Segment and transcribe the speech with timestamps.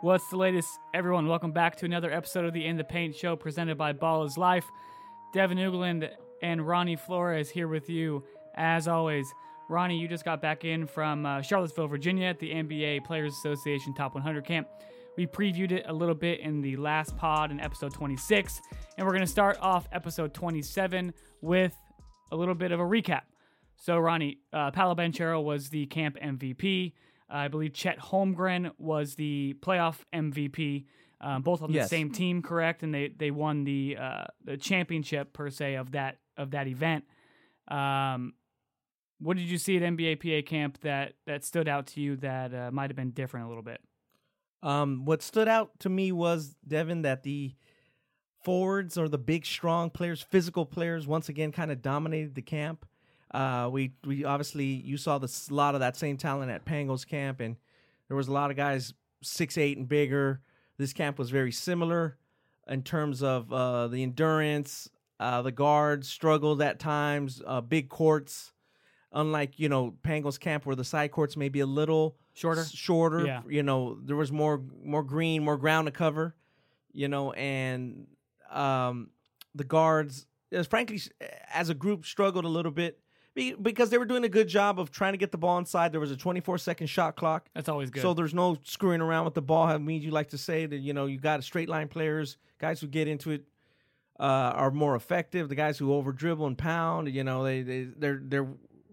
[0.00, 1.26] What's the latest, everyone?
[1.26, 4.38] Welcome back to another episode of the In the Paint Show presented by Ball is
[4.38, 4.64] Life.
[5.34, 6.08] Devin Ugland
[6.40, 8.22] and Ronnie Flores here with you,
[8.54, 9.26] as always.
[9.68, 13.92] Ronnie, you just got back in from uh, Charlottesville, Virginia at the NBA Players Association
[13.92, 14.68] Top 100 Camp.
[15.16, 18.60] We previewed it a little bit in the last pod in episode 26,
[18.96, 21.74] and we're going to start off episode 27 with
[22.30, 23.22] a little bit of a recap.
[23.74, 26.92] So, Ronnie, uh, Paolo Banchero was the camp MVP.
[27.28, 30.84] I believe Chet Holmgren was the playoff MVP.
[31.20, 31.90] Um, both on the Yes.
[31.90, 32.82] same team, correct?
[32.84, 37.04] And they they won the uh, the championship per se of that of that event.
[37.66, 38.34] Um,
[39.18, 42.54] what did you see at NBA PA camp that that stood out to you that
[42.54, 43.80] uh, might have been different a little bit?
[44.62, 47.54] Um, what stood out to me was Devin that the
[48.44, 52.86] forwards or the big, strong players, physical players, once again kind of dominated the camp.
[53.32, 57.06] Uh, we we obviously you saw this, a lot of that same talent at Pangos
[57.06, 57.56] camp, and
[58.08, 60.40] there was a lot of guys six eight and bigger.
[60.78, 62.16] This camp was very similar
[62.68, 64.88] in terms of uh, the endurance.
[65.20, 67.42] Uh, the guards struggled at times.
[67.44, 68.52] Uh, big courts,
[69.12, 72.60] unlike you know Pangos camp where the side courts may be a little Shorter?
[72.60, 73.26] s- shorter.
[73.26, 73.42] Yeah.
[73.48, 76.34] You know, there was more more green, more ground to cover.
[76.92, 78.06] You know, and
[78.50, 79.10] um,
[79.54, 80.26] the guards,
[80.68, 81.00] frankly,
[81.52, 82.98] as a group, struggled a little bit
[83.60, 85.92] because they were doing a good job of trying to get the ball inside.
[85.92, 87.48] There was a 24 second shot clock.
[87.54, 88.02] That's always good.
[88.02, 89.64] So there's no screwing around with the ball.
[89.64, 92.80] I mean, you like to say that you know you got straight line players, guys
[92.80, 93.44] who get into it
[94.18, 95.48] uh, are more effective.
[95.48, 98.46] The guys who over dribble and pound, you know, they, they their their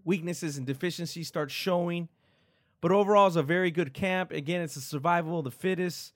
[0.04, 2.10] weaknesses and deficiencies start showing.
[2.82, 4.32] But overall, it's a very good camp.
[4.32, 6.14] Again, it's a survival of the fittest.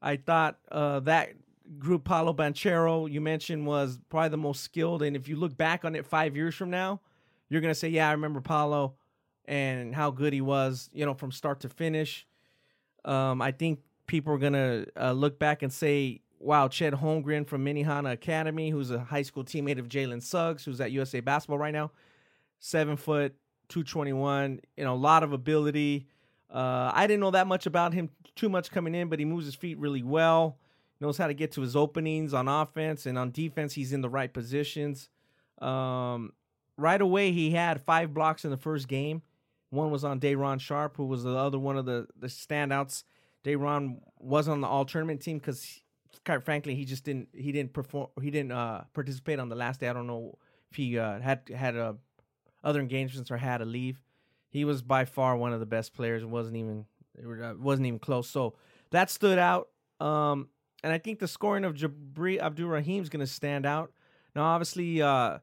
[0.00, 1.32] I thought uh, that
[1.78, 5.02] group, Paolo Banchero, you mentioned, was probably the most skilled.
[5.02, 7.00] And if you look back on it five years from now,
[7.48, 8.94] you're gonna say, "Yeah, I remember Paolo
[9.44, 12.26] and how good he was." You know, from start to finish.
[13.04, 17.64] Um, I think people are gonna uh, look back and say, "Wow, Chet Holmgren from
[17.64, 21.74] Minnehaha Academy, who's a high school teammate of Jalen Suggs, who's at USA Basketball right
[21.74, 21.92] now,
[22.58, 23.34] seven foot,
[23.68, 24.60] two twenty one.
[24.76, 26.06] You know, a lot of ability.
[26.50, 29.46] Uh, I didn't know that much about him too much coming in, but he moves
[29.46, 30.58] his feet really well.
[31.00, 33.74] Knows how to get to his openings on offense and on defense.
[33.74, 35.08] He's in the right positions.
[35.60, 36.32] Um,
[36.76, 39.22] right away, he had five blocks in the first game.
[39.70, 43.04] One was on Day'Ron Sharpe, who was the other one of the the standouts.
[43.44, 45.80] Day'Ron was on the all tournament team because,
[46.24, 49.80] quite frankly, he just didn't he didn't perform he didn't uh, participate on the last
[49.80, 49.88] day.
[49.88, 50.38] I don't know
[50.70, 51.94] if he uh, had had uh,
[52.62, 54.00] other engagements or had to leave.
[54.48, 56.24] He was by far one of the best players.
[56.24, 56.86] Wasn't even
[57.18, 58.28] it wasn't even close.
[58.28, 58.54] So
[58.90, 59.68] that stood out.
[60.00, 60.48] Um,
[60.82, 63.92] and I think the scoring of Jabri Abdur-Rahim is going to stand out.
[64.34, 65.38] Now, obviously, uh,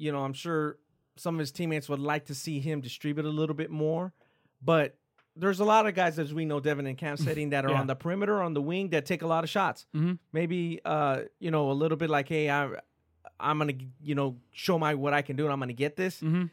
[0.00, 0.78] you know, I'm sure
[1.16, 4.12] some of his teammates would like to see him distribute a little bit more,
[4.62, 4.96] but
[5.36, 7.80] there's a lot of guys, as we know, Devin and Cam setting that are Yeah.
[7.80, 9.86] on the perimeter, on the wing, that take a lot of shots.
[9.94, 10.18] Mhm.
[10.32, 12.68] Maybe, uh, you know, a little bit like, hey, I,
[13.38, 16.20] I'm gonna, you know, show my what I can do, and I'm gonna get this.
[16.20, 16.44] hmm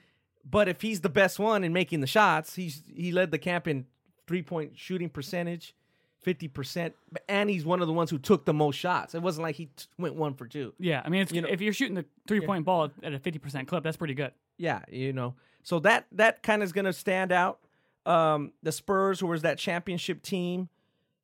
[0.49, 3.67] But if he's the best one in making the shots, he's he led the camp
[3.67, 3.85] in
[4.27, 5.73] three point shooting percentage,
[6.21, 6.93] fifty percent,
[7.29, 9.15] and he's one of the ones who took the most shots.
[9.15, 10.73] It wasn't like he t- went one for two.
[10.79, 13.19] Yeah, I mean, it's, You know- if you're shooting the three point ball at a
[13.19, 14.31] 50% clip, that's pretty good.
[14.57, 15.35] Yeah, you know.
[15.63, 17.59] So that that kind of is going to stand out.
[18.05, 20.69] Um, the Spurs, who was that championship team,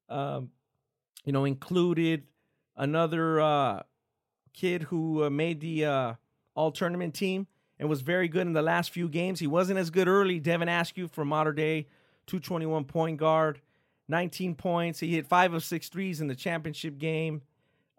[0.10, 0.50] um,
[1.24, 2.24] you know, included
[2.76, 3.84] another uh,
[4.54, 6.14] kid who uh, made the uh,
[6.56, 7.48] all tournament team
[7.80, 9.40] and was very good in the last few games.
[9.40, 10.40] He wasn't as good early.
[10.40, 11.88] Devin Askew from Mater Dei,
[12.28, 13.62] 221 point guard,
[14.08, 15.00] 19 points.
[15.00, 17.42] He hit five of six threes in the championship game.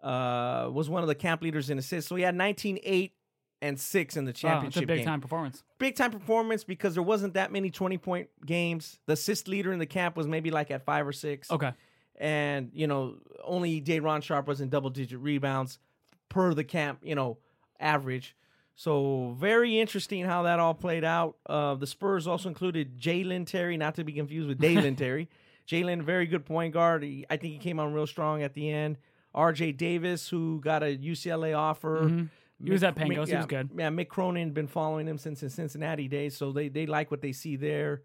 [0.01, 2.07] Uh, was one of the camp leaders in assists.
[2.07, 3.13] So he had 19, 8,
[3.61, 5.63] and 6 in the Wow, championship a big game time performance.
[5.79, 8.99] big time performance because there wasn't that many 20 point games.
[9.07, 11.49] The assist leader in the camp was maybe like at five or six.
[11.49, 11.71] Okay.
[12.17, 15.79] And, you know, only Day'Ron Sharpe was in double digit rebounds
[16.29, 17.37] per the camp, you know,
[17.79, 18.35] average.
[18.75, 21.37] So very interesting how that all played out.
[21.45, 25.29] Uh, the Spurs also included Jalen Terry, not to be confused with Dalen Terry.
[25.67, 27.03] Jalen, very good point guard.
[27.03, 28.97] He, I think he came on real strong at the end.
[29.35, 32.01] RJ Davis, who got a UCLA offer.
[32.03, 32.29] Mhm.
[32.63, 33.07] He was Mick- at Pangos.
[33.25, 33.69] Mick- He was good.
[33.77, 37.21] Yeah, Mick Cronin been following him since his Cincinnati days, so they they like what
[37.21, 38.03] they see there.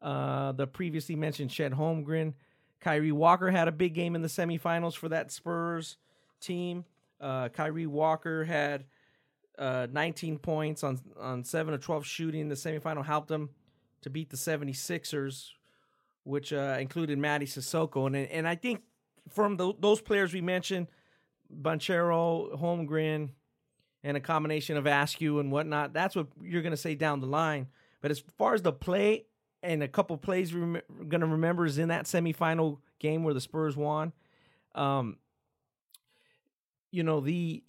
[0.00, 2.34] Uh, the previously mentioned Chet Holmgren,
[2.80, 5.96] Kyree Walker had a big game in the semifinals for that Spurs
[6.40, 6.84] team.
[7.20, 8.84] Uh, Kyree Walker had
[9.58, 12.48] uh, 19 points on on seven of 12 shooting.
[12.48, 13.50] The semifinal helped them
[14.02, 15.50] to beat the 76ers,
[16.24, 18.82] which uh, included Mady Sissoko, and and I think
[19.28, 20.88] from tho- those players we mentioned,
[21.52, 23.30] Banchero, Holmgren,
[24.04, 25.92] and a combination of Askew and whatnot.
[25.92, 27.68] That's what you're going to say down the line.
[28.00, 29.26] But as far as the play
[29.62, 33.40] and a couple plays we're going to remember is in that semifinal game where the
[33.40, 34.12] Spurs won.
[34.74, 35.18] Um,
[36.90, 37.62] you know the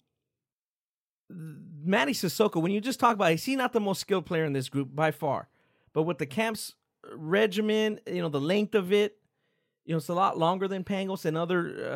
[1.32, 2.60] Mady Sissoko.
[2.60, 4.94] When you just talk about, is he not the most skilled player in this group
[4.94, 5.48] by far?
[5.92, 6.74] But with the camp's
[7.12, 9.18] regimen, you know the length of it,
[9.84, 11.90] you know it's a lot longer than Pangos and other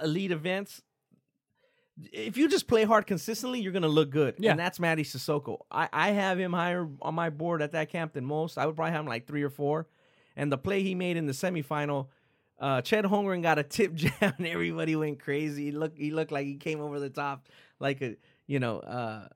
[0.00, 0.82] uh, elite events.
[2.12, 4.34] If you just play hard consistently, you're gonna look good.
[4.38, 4.50] Yeah.
[4.50, 5.60] and that's Mady Sissoko.
[5.70, 8.58] I I have him higher on my board at that camp than most.
[8.58, 9.86] I would probably have him like three or four.
[10.36, 12.08] And the play he made in the semifinal,
[12.60, 15.64] uh, Chet Holmgren got a tip jam and everybody went crazy.
[15.66, 17.48] He looked he looked like he came over the top
[17.80, 18.16] like a
[18.46, 19.28] you know uh,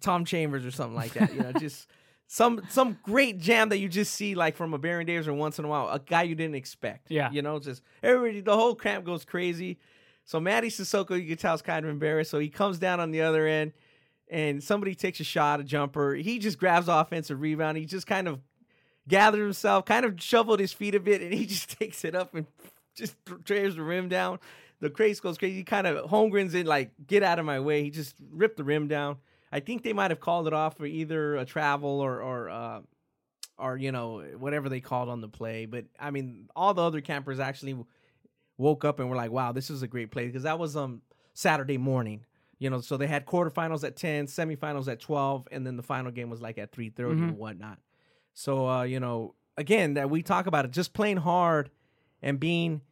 [0.00, 1.32] Tom Chambers or something like that.
[1.34, 1.86] You know, just
[2.30, 5.58] some some great jam that you just see like from a Baron Davis or once
[5.58, 7.10] in a while, a guy you didn't expect.
[7.10, 7.30] Yeah.
[7.32, 9.78] you know, just everybody the whole camp goes crazy.
[10.24, 12.30] So Mady Sissoko, you can tell is kind of embarrassed.
[12.30, 13.72] So he comes down on the other end,
[14.30, 16.14] and somebody takes a shot, a jumper.
[16.14, 17.78] He just grabs offensive rebound.
[17.78, 18.40] He just kind of
[19.08, 22.34] gathered himself, kind of shoveled his feet a bit, and he just takes it up
[22.34, 22.46] and
[22.94, 23.16] just
[23.46, 24.38] tears the rim down.
[24.80, 25.56] The craze goes crazy.
[25.56, 27.82] He kind of Holmgren's in like, get out of my way.
[27.82, 29.16] He just ripped the rim down.
[29.50, 32.80] I think they might have called it off for either a travel or or uh,
[33.58, 35.66] or you know whatever they called on the play.
[35.66, 37.76] But I mean, all the other campers actually
[38.56, 41.02] woke up and were like, "Wow, this is a great play," because that was um
[41.34, 42.24] Saturday morning.
[42.60, 46.10] You know, so they had quarterfinals at ten, semifinals at twelve, and then the final
[46.10, 47.10] game was like at three Mhm.
[47.10, 47.78] and whatnot.
[48.34, 51.70] So uh, you know, again, that we talk about it, just playing hard
[52.20, 52.82] and being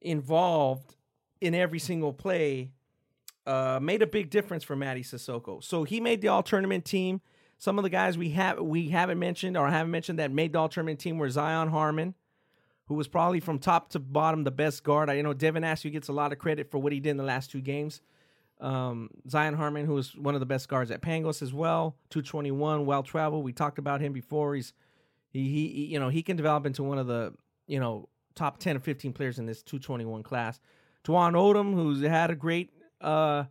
[0.00, 0.94] involved
[1.40, 2.72] in every single play
[3.46, 5.62] uh, made a big difference for Mady Sissoko.
[5.62, 7.20] So he made the all tournament team.
[7.58, 10.58] Some of the guys we have we haven't mentioned or haven't mentioned that made the
[10.58, 12.14] all tournament team were Zion Harmon,
[12.86, 15.08] who was probably from top to bottom the best guard.
[15.08, 17.16] I you know Devin Askew gets a lot of credit for what he did in
[17.16, 18.02] the last two games.
[18.60, 22.22] Um, Zion Harmon, who was one of the best guards at Pangos as well, two
[22.22, 23.44] twenty one, well traveled.
[23.44, 24.54] We talked about him before.
[24.54, 24.72] He's
[25.30, 27.32] he, he you know he can develop into one of the
[27.66, 30.60] you know top ten or fifteen players in this two twenty one class.
[31.04, 32.70] Dwon Odom, who's had a great
[33.00, 33.44] uh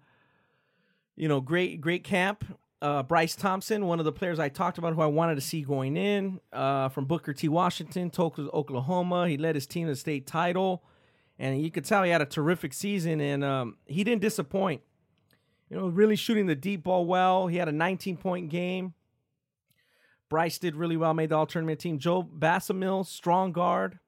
[1.15, 2.45] you know great great camp.
[2.81, 5.61] Uh, Bryce Thompson, one of the players I talked about who I wanted to see
[5.61, 7.47] going in uh, from Booker T.
[7.47, 9.27] Washington, Tulsa, Oklahoma.
[9.27, 10.83] He led his team to the state title,
[11.39, 14.81] and you could tell he had a terrific season, and um, he didn't disappoint.
[15.69, 17.47] You know, really shooting the deep ball well.
[17.47, 18.93] He had a 19 point game.
[20.29, 21.97] Bryce did really well, made the all tournament team.
[21.97, 23.99] Joe Bamisile, strong guard,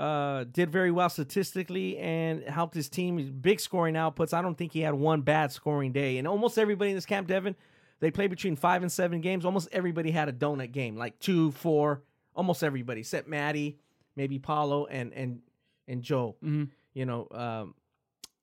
[0.00, 3.38] uh, did very well statistically and helped his team.
[3.40, 4.32] Big scoring outputs.
[4.32, 6.16] I don't think he had one bad scoring day.
[6.16, 7.54] And almost everybody in this camp, Devin,
[8.00, 9.44] they played between five and seven games.
[9.44, 12.02] Almost everybody had a donut game, like two, four.
[12.34, 13.76] Almost everybody, except Mady,
[14.16, 15.40] maybe Paolo, and and
[15.86, 16.36] and Joe.
[16.42, 16.70] Mhm.
[16.94, 17.74] You know, um,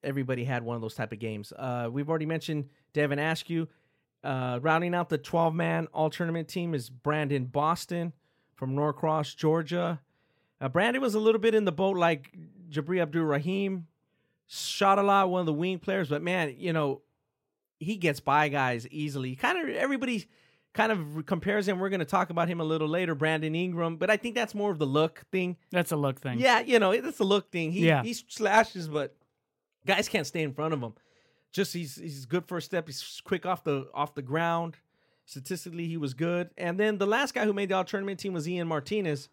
[0.04, 1.51] everybody had one of those type of games.
[1.57, 3.68] Uh, we've already mentioned Devin Askew.
[4.24, 8.13] Uh, rounding out the 12 man all tournament team is Brandon Boston
[8.56, 10.01] from Norcross, Georgia.
[10.59, 12.36] Uh, Brandon was a little bit in the boat like
[12.69, 13.88] Jabri Abdur-Rahim.
[14.48, 17.01] Shot a lot, one of the wing players, but man, you know,
[17.80, 19.36] he gets by guys easily.
[19.36, 20.25] Kind of everybody
[20.74, 21.80] kind of compares him.
[21.80, 24.56] We're going to talk about him a little later, Brandon Ingram, but I think that's
[24.56, 25.57] more of the look thing.
[25.71, 26.39] That's a look thing.
[26.39, 27.71] Yeah, you know, it's a look thing.
[27.74, 28.04] He Yeah.
[28.04, 29.15] he slashes, but
[29.86, 30.94] guys can't stay in front of him.
[31.51, 32.88] Just he's he's good for a step.
[32.88, 34.77] He's quick off the off the ground.
[35.25, 36.51] Statistically, he was good.
[36.57, 39.27] And then the last guy who made the all tournament team was Ian Martinez.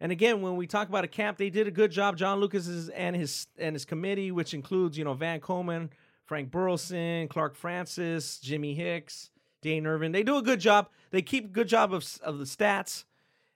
[0.00, 2.16] And again, when we talk about a camp, they did a good job.
[2.16, 5.90] John Lucas is, and his and his committee, which includes you know Van Coleman,
[6.24, 10.12] Frank Burlison, Clark Francis, Jimmy Hicks, Dane Irvin.
[10.12, 10.88] They do a good job.
[11.10, 13.04] They keep a good job of of the stats.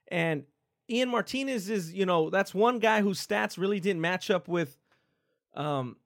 [0.08, 0.44] And
[0.90, 4.76] Ian Martinez is you know that's one guy whose stats really didn't match up with
[5.54, 5.96] um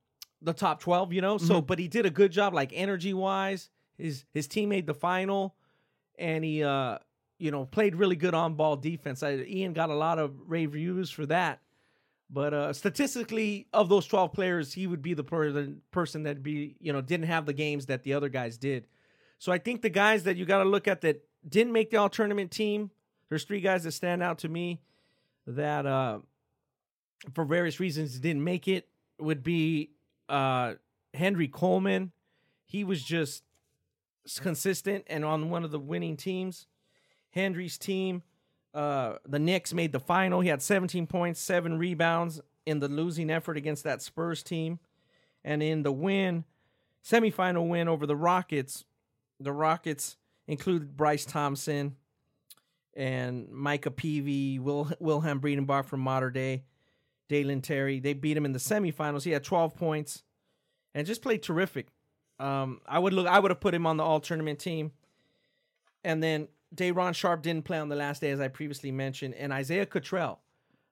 [0.41, 3.71] the top 12 you know so but he did a good job like energy wise
[3.97, 5.57] his his team made the final
[6.17, 6.99] and he uh
[7.38, 10.75] you know played really good on ball defense I, ian got a lot of rave
[10.75, 11.61] reviews for that
[12.30, 16.76] but uh statistically of those 12 players he would be the person person that be
[16.80, 18.87] you know didn't have the games that the other guys did
[19.38, 21.97] so i think the guys that you got to look at that didn't make the
[21.97, 22.90] all tournament team
[23.28, 24.80] there's three guys that stand out to me
[25.47, 26.18] that uh
[27.35, 29.90] for various reasons didn't make it would be
[30.28, 30.75] uh
[31.14, 32.12] Henry Coleman.
[32.64, 33.42] He was just
[34.40, 36.66] consistent and on one of the winning teams.
[37.31, 38.23] Henry's team,
[38.75, 40.41] uh the Knicks made the final.
[40.41, 44.79] He had 17 points, 7 rebounds in the losing effort against that Spurs team.
[45.45, 46.45] And in the win,
[47.05, 48.85] semifinal win over the Rockets,
[49.41, 50.17] the Rockets
[50.47, 51.97] included Bryce Thompson
[52.95, 56.65] and Micah Peavy, Will Wilhelm Breidenbach from Mater Dei.
[57.29, 58.01] Dalen Terry.
[58.01, 59.23] They beat him in the semifinals.
[59.23, 60.25] He had 12 points
[60.95, 61.89] and just played terrific.
[62.41, 63.27] Um, I would look.
[63.27, 64.93] I would have put him on the all tournament team.
[66.05, 69.35] And then Day'Ron Sharpe didn't play on the last day, as I previously mentioned.
[69.35, 70.41] And Isaiah Cottrell.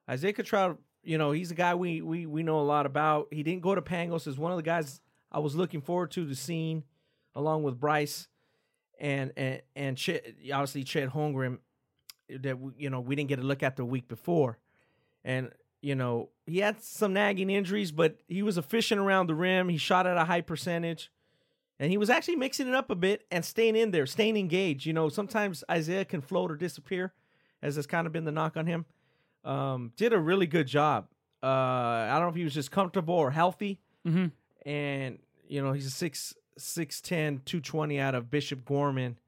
[0.09, 3.29] Isaiah Cottrell, you know, he's a guy we we we know a lot about.
[3.31, 6.25] He didn't go to Pangos as one of the guys I was looking forward to
[6.25, 6.85] the scene,
[7.35, 8.29] along with Bryce,
[8.99, 11.59] and and and Chet, obviously Chet Holmgren,
[12.31, 14.59] that we- you know we didn't get a look at the week before,
[15.25, 15.53] and
[15.83, 19.69] you know he had some nagging injuries, but he was efficient around the rim.
[19.69, 21.11] He shot at a high percentage.
[21.79, 24.87] And he was actually mixing it up a bit and staying in there, staying engaged.
[24.87, 27.13] You know, sometimes Isaiah can float or disappear,
[27.63, 28.87] as has kind of been the knock on him.
[29.45, 31.09] Um, did a really good job.
[31.43, 33.79] Uh, I don't know if he was just comfortable or healthy.
[34.07, 34.33] Mhm.
[34.65, 39.19] And, you know, he's a 6 6'10, 220 out of Bishop Gorman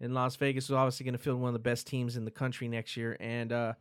[0.00, 0.64] in Las Vegas.
[0.64, 3.18] So obviously going to field one of the best teams in the country next year.
[3.20, 3.74] And uh,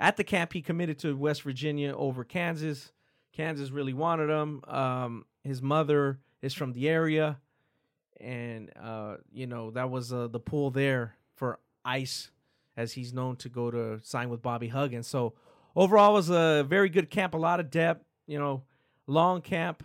[0.00, 2.92] at the camp, he committed to West Virginia over Kansas.
[3.32, 4.62] Kansas really wanted him.
[4.66, 7.38] Um, his mother is from the area
[8.20, 12.30] and uh, you know that was uh, the pull there for Ice,
[12.76, 15.06] as he's known to go to sign with Bobby Huggins.
[15.06, 15.34] So
[15.74, 18.04] overall, was a very good camp, a lot of depth.
[18.26, 18.62] You know,
[19.06, 19.82] long camp.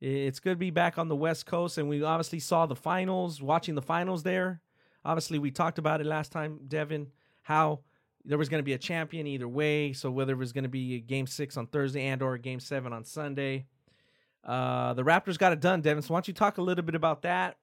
[0.00, 3.42] It's good to be back on the West Coast, and we obviously saw the finals.
[3.42, 4.60] Watching the finals there,
[5.04, 7.08] obviously we talked about it last time, Devin,
[7.42, 7.80] how
[8.24, 9.92] there was going to be a champion either way.
[9.92, 12.60] So whether it was going to be a Game Six on Thursday and or Game
[12.60, 13.66] Seven on Sunday.
[14.48, 16.02] Uh, the Raptors got it done, Devin.
[16.02, 17.58] So why don't you talk a little bit about that?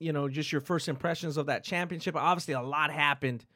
[0.00, 2.16] You know, just your first impressions of that championship.
[2.16, 3.46] Obviously, a lot happened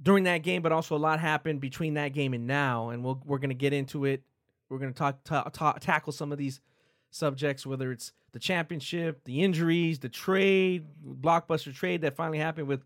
[0.00, 2.90] during that game, but also a lot happened between that game and now.
[2.90, 4.22] And we'll, we're going to get into it.
[4.68, 6.60] We're going to talk, ta- ta- tackle some of these
[7.10, 12.84] subjects, whether it's the championship, the injuries, the trade, blockbuster trade that finally happened with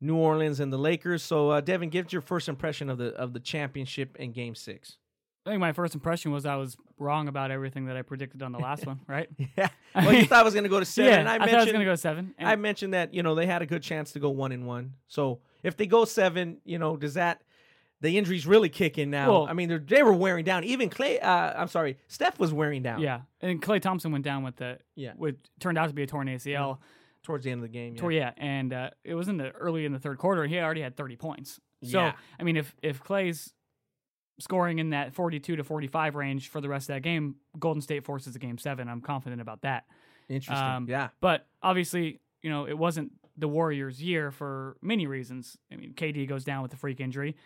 [0.00, 1.22] New Orleans and the Lakers.
[1.22, 4.98] So, uh, Devin, give your first impression of the of the championship and Game Six.
[5.44, 8.52] I think my first impression was I was wrong about everything that I predicted on
[8.52, 9.28] the last one, right?
[9.56, 9.68] Yeah.
[9.94, 11.12] Well, you thought I was going to go to seven.
[11.12, 12.34] yeah, and I, I, mentioned, thought I was going to go seven.
[12.38, 14.66] And I mentioned that you know they had a good chance to go one and
[14.66, 14.94] one.
[15.08, 17.42] So if they go seven, you know, does that
[18.00, 19.30] the injuries really kick in now?
[19.30, 20.64] Well- I mean, they're- were wearing down.
[20.64, 23.00] Even Klay, uh, I'm sorry, Steph was wearing down.
[23.00, 25.12] yeah, and Klay Thompson went down with the Yeah.
[25.16, 26.78] with turned out to be a torn ACL.
[27.22, 27.94] towards the end of the game.
[27.94, 28.00] Yeah.
[28.00, 30.46] Tor- yeah, and uh, it was in the early in the third quarter.
[30.46, 31.58] He already had 30 points.
[31.82, 32.12] So Yeah.
[32.38, 33.52] I mean, if if Klay's
[34.38, 38.04] scoring in that 42 to 45 range for the rest of that game, Golden State
[38.04, 38.88] forces a game seven.
[38.88, 39.84] I'm confident about that.
[40.28, 40.66] Interesting.
[40.66, 41.08] Um, yeah.
[41.20, 45.56] But obviously, you know, it wasn't the Warriors' year for many reasons.
[45.72, 47.36] I mean, KD goes down with the freak injury,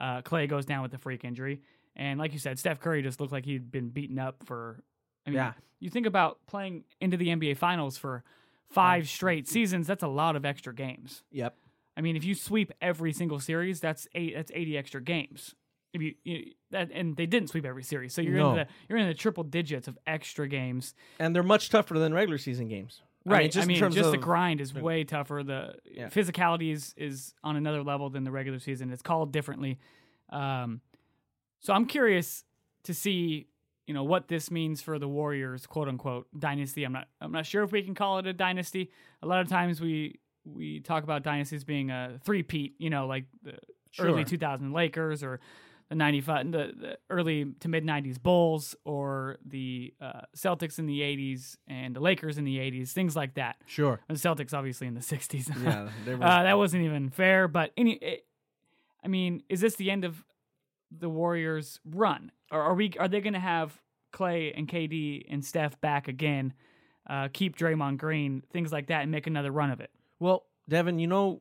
[0.00, 1.60] uh, Klay goes down with the freak injury,
[1.96, 4.82] and like you said, Steph Curry just looked like he'd been beaten up for.
[5.26, 5.52] I mean, Yeah.
[5.80, 8.24] you think about playing into the NBA Finals for
[8.70, 9.86] five straight seasons.
[9.86, 11.22] That's a lot of extra games.
[11.32, 11.56] Yep.
[11.96, 14.34] I mean, if you sweep every single series, that's eight.
[14.34, 15.54] That's eighty extra games.
[15.94, 18.50] If you, you that and they didn't sweep every series, so you're No.
[18.50, 20.94] in the you're in the triple digits of extra games.
[21.18, 23.00] And they're much tougher than regular season games.
[23.24, 23.50] Right.
[23.50, 25.42] just I mean, in terms just the grind is way tougher.
[25.44, 26.08] The Yeah.
[26.08, 28.90] physicality is, is on another level than the regular season.
[28.90, 29.78] It's called differently.
[30.30, 30.80] Um,
[31.60, 32.44] so I'm curious
[32.84, 33.48] to see,
[33.86, 36.84] you know, what this means for the Warriors, quote unquote, dynasty.
[36.84, 38.90] I'm not I'm not sure if we can call it a dynasty.
[39.22, 43.24] A lot of times we we talk about dynasties being a three-peat, you know, like
[43.42, 43.58] the
[43.98, 45.40] early 2000 Lakers or
[45.88, 51.00] the 95 the, the early to mid 90s Bulls or the uh, Celtics in the
[51.00, 53.56] 80s and the Lakers in the 80s, things like that.
[53.66, 54.00] Sure.
[54.08, 55.48] And the Celtics obviously in the 60s.
[55.62, 55.88] Yeah.
[56.16, 58.26] Were, uh, that wasn't even fair, but any it,
[59.02, 60.24] I mean, is this the end of
[60.90, 62.32] the Warriors run?
[62.50, 63.80] Or are we are they going to have
[64.12, 66.52] Klay and KD and Steph back again?
[67.08, 69.90] Uh, keep Draymond Green, things like that, and make another run of it.
[70.20, 71.40] Well, Devin, you know,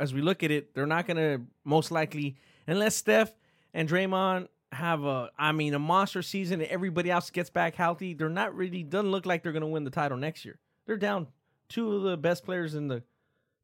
[0.00, 3.32] as we look at it, they're not going to most likely, unless Steph
[3.78, 8.12] and Draymond have a, I mean, a monster season and everybody else gets back healthy,
[8.14, 10.58] they're not really, doesn't look like they're going to win the title next year.
[10.86, 11.28] They're down
[11.68, 13.02] two of the best players in the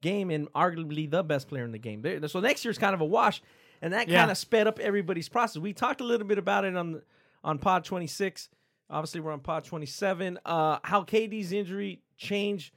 [0.00, 2.00] game and arguably the best player in the game.
[2.02, 3.42] They're, so next year's kind of a wash,
[3.82, 4.20] and that Yeah.
[4.20, 5.60] kind of sped up everybody's process.
[5.60, 7.02] We talked a little bit about it on the,
[7.42, 8.48] on Pod 26.
[8.90, 10.38] Obviously, we're on Pod 27.
[10.44, 12.72] Uh, how KD's injury changed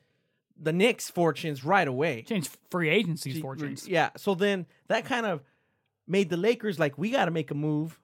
[0.59, 2.23] the Knicks' fortunes right away.
[2.23, 3.87] Change free agency's fortunes.
[3.87, 4.09] Yeah.
[4.17, 5.41] So then that kind of
[6.07, 7.99] made the Lakers like we got to make a move.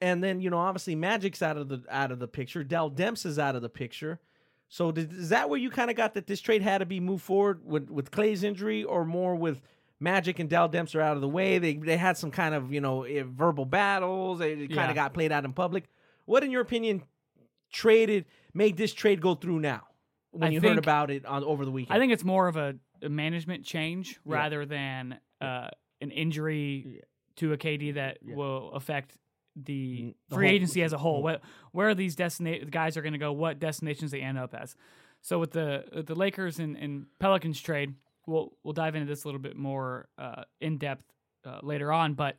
[0.00, 2.64] And then you know obviously Magic's out of the out of the picture.
[2.64, 4.20] Dell Demps is out of the picture.
[4.68, 6.98] So did, is that where you kind of got that this trade had to be
[6.98, 9.60] moved forward with with Klay's injury, or more with
[10.00, 11.58] Magic and Dell Demps are out of the way?
[11.58, 14.38] They they had some kind of you know eh, verbal battles.
[14.40, 14.88] They kind Yeah.
[14.88, 15.84] of got played out in public.
[16.24, 17.02] What in your opinion
[17.72, 19.82] traded made this trade go through now?
[20.30, 22.56] When I you heard about it on over the weekend, I think it's more of
[22.56, 25.68] a, a management change rather than uh,
[26.02, 27.00] an injury Yeah.
[27.36, 28.34] to a KD that Yeah.
[28.34, 29.16] will affect
[29.56, 31.22] the, Mm, the free whole- agency as a whole.
[31.22, 31.40] Where,
[31.72, 33.32] where are these destina- guys are going to go?
[33.32, 34.74] What destinations they end up as?
[35.20, 37.94] So with the with the Lakers and, and Pelicans trade,
[38.26, 41.04] we'll we'll dive into this a little bit more uh, in depth
[41.44, 42.14] uh, later on.
[42.14, 42.36] But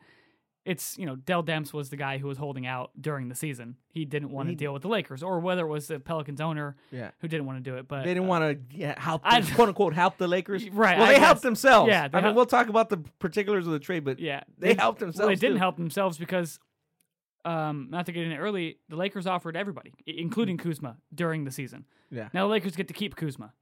[0.65, 3.75] it's you know Dell Demps was the guy who was holding out during the season.
[3.89, 6.75] He didn't want to deal with the Lakers, or whether it was the Pelicans owner
[6.91, 7.11] Yeah.
[7.19, 7.87] who didn't want to do it.
[7.87, 10.63] But They didn't uh, want to yeah, help, I- quote unquote, help the Lakers.
[10.71, 11.89] Right, Well, I they helped themselves.
[11.89, 14.73] Yeah, they I mean, we'll talk about the particulars of the trade, but yeah, they
[14.73, 15.19] helped themselves.
[15.19, 15.59] Well, they didn't too.
[15.59, 16.59] help themselves because,
[17.45, 21.51] um, not to get in it early, the Lakers offered everybody, including Kuzma, during the
[21.51, 21.85] season.
[22.09, 22.29] Yeah.
[22.33, 23.53] Now the Lakers get to keep Kuzma.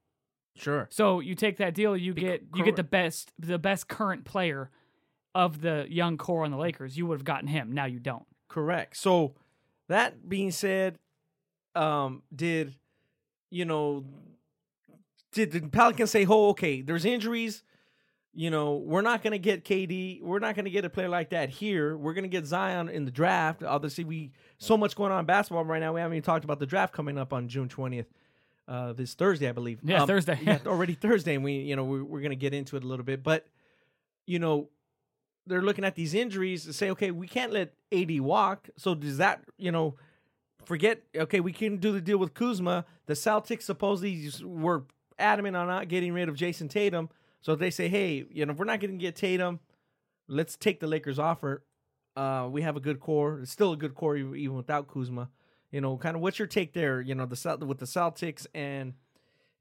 [0.55, 0.87] Sure.
[0.91, 4.69] So you take that deal, you get you get the best the best current player
[5.33, 6.97] of the young core on the Lakers.
[6.97, 7.71] You would have gotten him.
[7.73, 8.25] Now you don't.
[8.49, 8.97] Correct.
[8.97, 9.35] So
[9.87, 10.97] that being said,
[11.75, 12.75] um, did
[13.49, 14.05] you know?
[15.33, 17.63] Did the Pelicans say, "Oh, okay, there's injuries.
[18.33, 20.21] You know, we're not going to get KD.
[20.21, 21.97] We're not going to get a player like that here.
[21.97, 23.61] We're going to get Zion in the draft.
[23.63, 25.93] Obviously, we so much going on in basketball right now.
[25.93, 28.07] We haven't even talked about the draft coming up on June twentieth,
[28.67, 29.79] uh, this Thursday, I believe.
[29.83, 30.37] Yeah, Um, Thursday.
[30.41, 32.87] yeah, already Thursday, and we, you know, we're, we're going to get into it a
[32.87, 33.47] little bit, but
[34.25, 34.69] you know,
[35.47, 38.69] they're looking at these injuries and say, okay, we can't let AD walk.
[38.77, 39.95] So does that, you know,
[40.65, 41.01] forget?
[41.15, 42.85] Okay, we can do the deal with Kuzma.
[43.07, 44.85] The Celtics supposedly were
[45.17, 47.09] adamant on not getting rid of Jayson Tatum.
[47.41, 49.59] So they say, hey, you know, if we're not going to get Tatum,
[50.27, 51.63] let's take the Lakers offer.
[52.15, 53.39] Uh, we have a good core.
[53.39, 55.29] It's still a good core even without Kuzma.
[55.71, 57.01] You know, kind of what's your take there?
[57.01, 58.93] You know, the with the Celtics and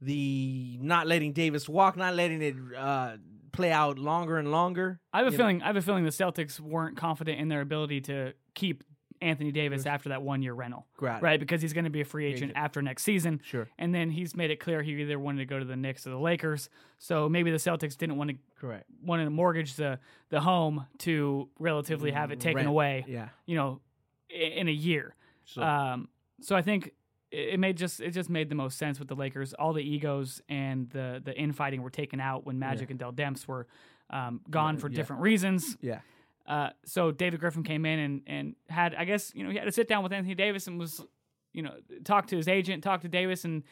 [0.01, 3.17] the not letting Davis walk, not letting it uh,
[3.53, 5.01] play out longer and longer.
[5.13, 5.63] I have a You know- feeling.
[5.63, 8.85] I have a feeling the Celtics weren't confident in their ability to keep
[9.23, 11.05] Anthony Davis after that one year rental, it.
[11.21, 11.39] right?
[11.39, 12.57] Because he's going to be a free agent Agent.
[12.57, 13.39] after next season.
[13.45, 13.69] Sure.
[13.79, 16.11] And then he's made it clear he either wanted to go to the Knicks or
[16.11, 16.71] the Lakers.
[16.97, 18.87] So maybe the Celtics didn't want to Correct.
[19.03, 19.99] wanted to mortgage the
[20.31, 22.69] the home to relatively have it taken Rent.
[22.69, 23.05] away.
[23.07, 23.29] Yeah.
[23.45, 23.81] You know,
[24.31, 25.15] in a year.
[25.59, 26.09] Um,
[26.41, 26.93] so I think
[27.31, 29.55] it made just it just made the most sense with the Lakers.
[29.55, 33.47] All the egos and the the infighting were taken out when Magic and Dell Demps
[33.47, 33.67] were
[34.11, 34.97] um, gone for yeah.
[34.97, 35.77] different reasons.
[35.81, 36.01] yeah.
[36.47, 39.67] Uh, so David Griffin came in and and had I guess you know he had
[39.67, 41.01] to sit down with Anthony Davis and was
[41.53, 43.63] you know talk to his agent, talk to Davis, and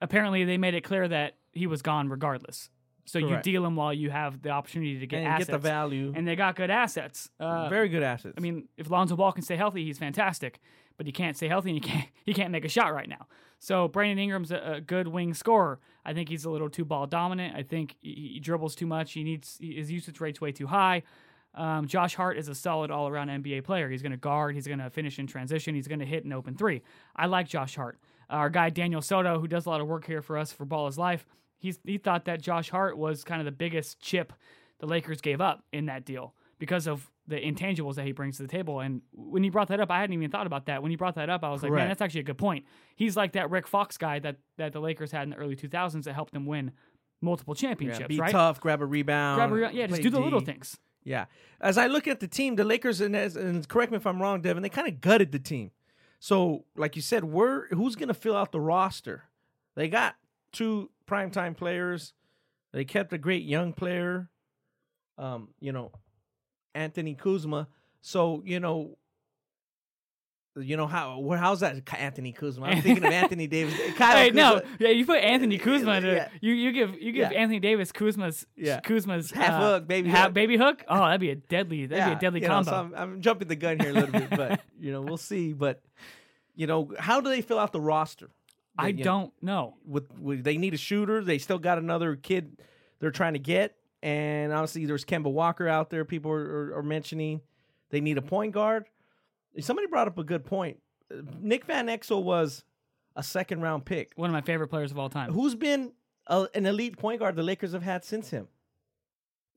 [0.00, 2.68] apparently they made it clear that he was gone regardless.
[3.06, 3.46] So Correct.
[3.46, 6.12] you deal him while you have the opportunity to get and assets, get the value.
[6.14, 7.30] and they got good assets.
[7.40, 8.34] Uh, Very good assets.
[8.36, 10.60] I mean, if Lonzo Ball can stay healthy, he's fantastic.
[10.98, 13.26] But he can't stay healthy, and he can't he can't make a shot right now.
[13.58, 15.80] So Brandon Ingram's a, a good wing scorer.
[16.04, 17.56] I think he's a little too ball dominant.
[17.56, 19.12] I think he, he dribbles too much.
[19.12, 21.02] He needs his usage rate's way too high.
[21.54, 23.88] Um, Josh Hart is a solid all around NBA player.
[23.88, 24.54] He's going to guard.
[24.54, 25.74] He's going to finish in transition.
[25.74, 26.82] He's going to hit an open three.
[27.16, 27.98] I like Josh Hart.
[28.30, 30.86] Our guy Daniel Soto, who does a lot of work here for us for Ball
[30.86, 31.26] is Life,
[31.58, 34.32] he's he thought that Josh Hart was kind of the biggest chip
[34.78, 38.42] the Lakers gave up in that deal because of the intangibles that he brings to
[38.42, 38.80] the table.
[38.80, 40.82] And when he brought that up, I hadn't even thought about that.
[40.82, 42.64] When he brought that up, I was like, man, that's actually a good point.
[42.96, 46.04] He's like that Rick Fox guy that that the Lakers had in the early 2000s
[46.04, 46.72] that helped them win
[47.20, 48.32] multiple yeah, championships, be right?
[48.32, 49.38] tough, grab a rebound.
[49.38, 49.74] Grab a rebound.
[49.76, 50.78] Yeah, just do the little things.
[51.04, 51.26] Yeah.
[51.60, 54.20] As I look at the team, the Lakers and, as- and correct me if I'm
[54.20, 55.70] wrong, Devin, they kind of gutted the team.
[56.20, 59.24] So, like you said, we're who's going to fill out the roster?
[59.74, 60.16] They got
[60.52, 62.12] two primetime players.
[62.72, 64.28] They kept a great young player.
[65.16, 65.92] Um, you know,
[66.78, 67.68] Anthony Kuzma.
[68.00, 68.96] So, you know,
[70.56, 72.66] you know how where how's that Anthony Kuzma?
[72.66, 73.74] I'm thinking of Anthony Davis.
[73.96, 76.00] Kyle Hey, no, yeah, you put Anthony Kuzma.
[76.00, 76.28] To, Yeah.
[76.40, 77.38] You you give you give Yeah.
[77.38, 78.80] Anthony Davis Kuzma's Yeah.
[78.80, 80.34] Kuzma's Half uh, hook, baby half- hook.
[80.34, 80.82] baby hook.
[80.88, 81.86] Oh, that'd be a deadly.
[81.86, 82.70] That'd be a deadly you know, combo.
[82.70, 85.52] so I'm, I'm jumping the gun here a little bit, but you know, we'll see.
[85.52, 85.80] But
[86.56, 88.30] you know, how do they fill out the roster?
[88.76, 89.74] I don't know.
[89.84, 91.22] With, with they need a shooter.
[91.22, 92.58] They still got another kid
[93.00, 96.04] they're trying to get, and obviously there's Kemba Walker out there.
[96.04, 97.40] People are, are, are mentioning
[97.90, 98.84] they need a point guard.
[99.60, 100.78] Somebody brought up a good point.
[101.40, 102.64] Nick Van Exel was
[103.16, 104.12] a second round pick.
[104.16, 105.32] One of my favorite players of all time.
[105.32, 105.92] Who's been
[106.26, 108.48] a, an elite point guard the Lakers have had since him?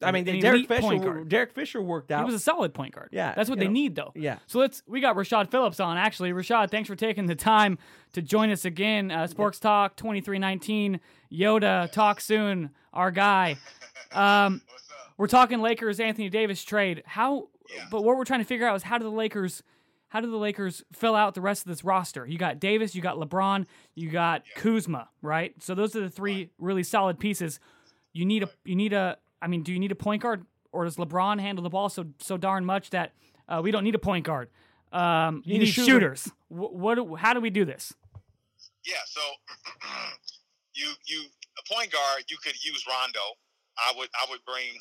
[0.03, 1.13] I mean, elite Derek point Fisher.
[1.13, 1.29] guard.
[1.29, 2.19] Derek Fisher worked out.
[2.19, 3.09] He was a solid point guard.
[3.11, 3.71] Yeah, that's what they know.
[3.71, 4.11] need though.
[4.15, 4.39] yeah.
[4.47, 4.81] So let's.
[4.87, 5.97] We got Rashad Phillips on.
[5.97, 7.77] Actually, Rashad, thanks for taking the time
[8.13, 9.11] to join us again.
[9.11, 10.99] Uh, Sports Talk twenty three nineteen.
[11.31, 12.71] Yoda, talk soon.
[12.93, 13.57] Our guy.
[14.11, 15.13] Um, What's up?
[15.17, 17.03] we're talking Lakers Anthony Davis trade.
[17.05, 17.47] How?
[17.73, 17.85] Yeah.
[17.89, 19.63] But what we're trying to figure out is how do the Lakers.
[20.09, 22.25] How do the Lakers fill out the rest of this roster?
[22.25, 25.53] You got Davis, you got LeBron, you got Kuzma, right?
[25.63, 27.61] So those are the three really solid pieces.
[28.11, 30.85] You need a you need a I mean, do you need a point guard or
[30.85, 33.13] does LeBron handle the ball so so darn much that
[33.47, 34.49] uh, we don't need a point guard?
[34.91, 35.91] Um, you, need need shooter.
[35.91, 36.31] shooters.
[36.49, 37.93] What, what how do we do this?
[38.85, 39.21] Yeah, so
[40.73, 41.23] you you
[41.57, 43.37] a point guard, you could use Rondo.
[43.77, 44.79] I would I would bring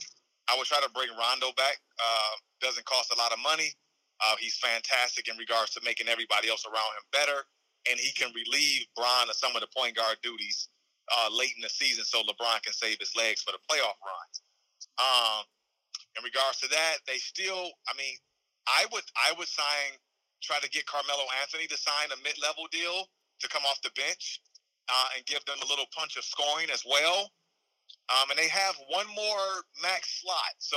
[0.49, 1.79] I would try to bring Rondo back.
[1.99, 3.73] Uh, doesn't cost a lot of money.
[4.21, 7.47] Uh, he's fantastic in regards to making everybody else around him better,
[7.89, 10.69] and he can relieve Bron of some of the point guard duties
[11.09, 14.43] uh, late in the season, so LeBron can save his legs for the playoff runs.
[15.01, 15.45] Um,
[16.19, 18.15] in regards to that, they still, I mean,
[18.69, 19.97] I would I would sign
[20.43, 23.09] try to get Carmelo Anthony to sign a mid level deal
[23.41, 24.41] to come off the bench
[24.89, 27.31] uh, and give them a little punch of scoring as well.
[28.09, 30.55] Um, and they have one more max slot.
[30.59, 30.77] So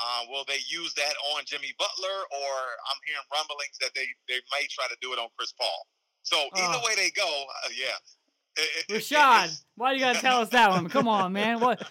[0.00, 2.52] uh, will they use that on Jimmy Butler, or
[2.88, 5.86] I'm hearing rumblings that they, they may try to do it on Chris Paul.
[6.22, 6.84] So either Oh.
[6.84, 7.26] way they go,
[7.64, 7.96] uh, yeah.
[8.56, 10.88] It- it- it- Rashad, it's- why do you gotta tell us that one?
[10.88, 11.60] Come on, man.
[11.60, 11.86] What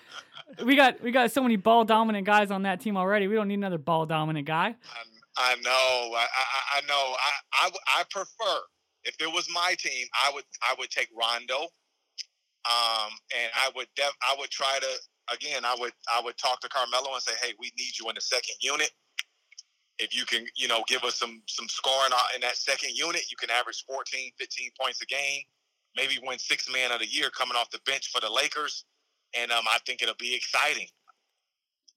[0.64, 3.28] we got we got so many ball dominant guys on that team already.
[3.28, 4.76] We don't need another ball dominant guy.
[5.38, 7.16] I, I know, I, I, I know.
[7.16, 8.60] I, I, I prefer
[9.04, 11.62] if it was my team, I would I would take Rondo,
[12.66, 15.64] um, and I would def, I would try to again.
[15.66, 18.22] I would I would talk to Carmelo and say, hey, we need you in the
[18.22, 18.92] second unit.
[20.00, 23.38] If you can, you know, give us some some scoring in that second unit, you
[23.38, 25.42] can average 14, 15 points a game.
[25.96, 28.86] Maybe win six man of the year coming off the bench for the Lakers,
[29.38, 30.88] and um, I think it'll be exciting.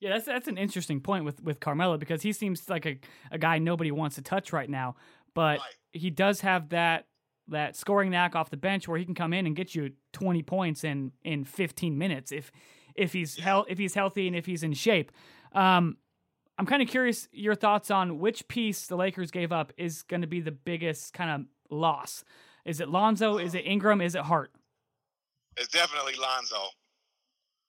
[0.00, 2.98] Yeah, that's that's an interesting point with with Carmelo because he seems like a,
[3.30, 4.96] a guy nobody wants to touch right now,
[5.34, 5.74] but Right.
[5.92, 7.06] he does have that
[7.48, 10.42] that scoring knack off the bench where he can come in and get you 20
[10.42, 12.50] points in in 15 minutes if
[12.94, 15.12] if he's hel- if he's healthy and if he's in shape.
[15.52, 15.96] Um,
[16.58, 20.20] I'm kind of curious your thoughts on which piece the Lakers gave up is going
[20.20, 22.24] to be the biggest kind of loss.
[22.64, 23.38] Is it Lonzo?
[23.38, 24.00] Is it Ingram?
[24.00, 24.52] Is it Hart?
[25.56, 26.56] It's definitely Lonzo.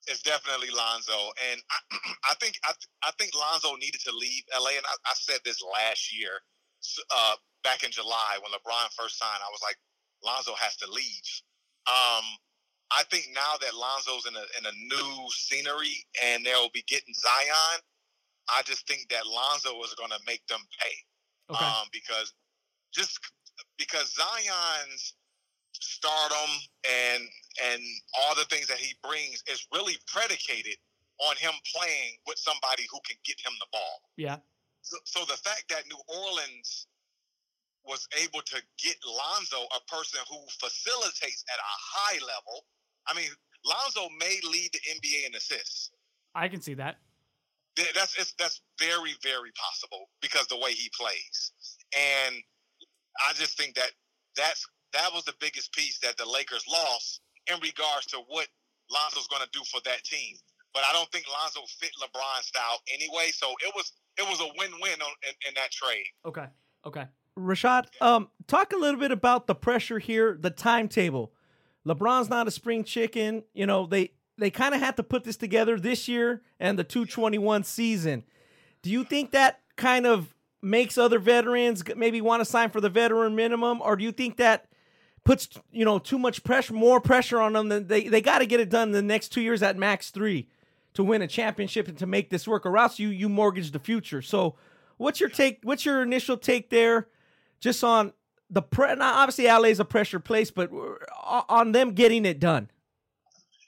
[0.07, 1.79] It's definitely Lonzo, and I,
[2.31, 4.77] I think I, I think Lonzo needed to leave LA.
[4.77, 6.41] And I, I said this last year,
[7.11, 9.41] uh, back in July when LeBron first signed.
[9.41, 9.77] I was like,
[10.23, 11.27] Lonzo has to leave.
[11.87, 12.25] Um,
[12.91, 17.13] I think now that Lonzo's in a in a new scenery and they'll be getting
[17.13, 17.81] Zion,
[18.49, 20.95] I just think that Lonzo is going to make them pay
[21.51, 21.65] Okay.
[21.65, 22.33] um, because
[22.93, 23.19] just
[23.77, 25.15] because Zion's
[25.73, 26.51] stardom
[26.85, 27.23] and
[27.71, 27.81] and
[28.19, 30.75] all the things that he brings is really predicated
[31.29, 34.01] on him playing with somebody who can get him the ball.
[34.17, 34.37] yeah.
[34.81, 36.87] So, so the fact that New Orleans
[37.85, 42.65] was able to get Lonzo, a person who facilitates at a high level,
[43.07, 43.29] I mean,
[43.65, 45.91] Lonzo may lead the NBA in assists.
[46.35, 46.97] I can see that.
[47.95, 51.51] That's it's, that's very very possible because the way he plays,
[51.97, 52.35] and
[53.27, 53.91] I just think that
[54.35, 58.47] that's that was the biggest piece that the Lakers lost in regards to what
[58.91, 60.35] Lonzo's going to do for that team.
[60.73, 64.47] But I don't think Lonzo fit LeBron's style anyway, so it was it was a
[64.57, 66.05] win win in, in that trade.
[66.25, 66.45] Okay.
[66.85, 67.05] Okay.
[67.37, 71.31] Rashad, um, talk a little bit about the pressure here, the timetable.
[71.87, 73.43] LeBron's not a spring chicken.
[73.53, 76.83] You know, they they kind of had to put this together this year and the
[76.83, 78.23] 221 season.
[78.81, 82.89] Do you think that kind of makes other veterans maybe want to sign for the
[82.89, 84.67] veteran minimum, or do you think that
[85.23, 87.69] puts you know too much pressure, more pressure on them?
[87.69, 90.09] Than they they got to get it done in the next two years at max
[90.09, 90.47] three
[90.93, 93.79] to win a championship and to make this work, or else you you mortgage the
[93.79, 94.21] future.
[94.21, 94.55] So,
[94.97, 95.59] what's your take?
[95.63, 97.07] What's your initial take there?
[97.59, 98.11] just on
[98.49, 102.37] the pre- now obviously LA is a pressure place, but uh, on them getting it
[102.41, 102.69] done.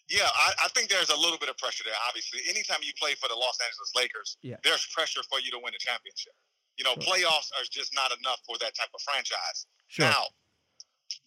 [0.09, 1.93] Yeah, I, I think there's a little bit of pressure there.
[2.07, 4.57] Obviously, anytime you play for the Los Angeles Lakers, Yeah.
[4.63, 6.33] there's pressure for you to win a championship.
[6.77, 7.15] You know, Sure.
[7.15, 9.65] playoffs are just not enough for that type of franchise.
[9.87, 10.05] Sure.
[10.05, 10.25] Now,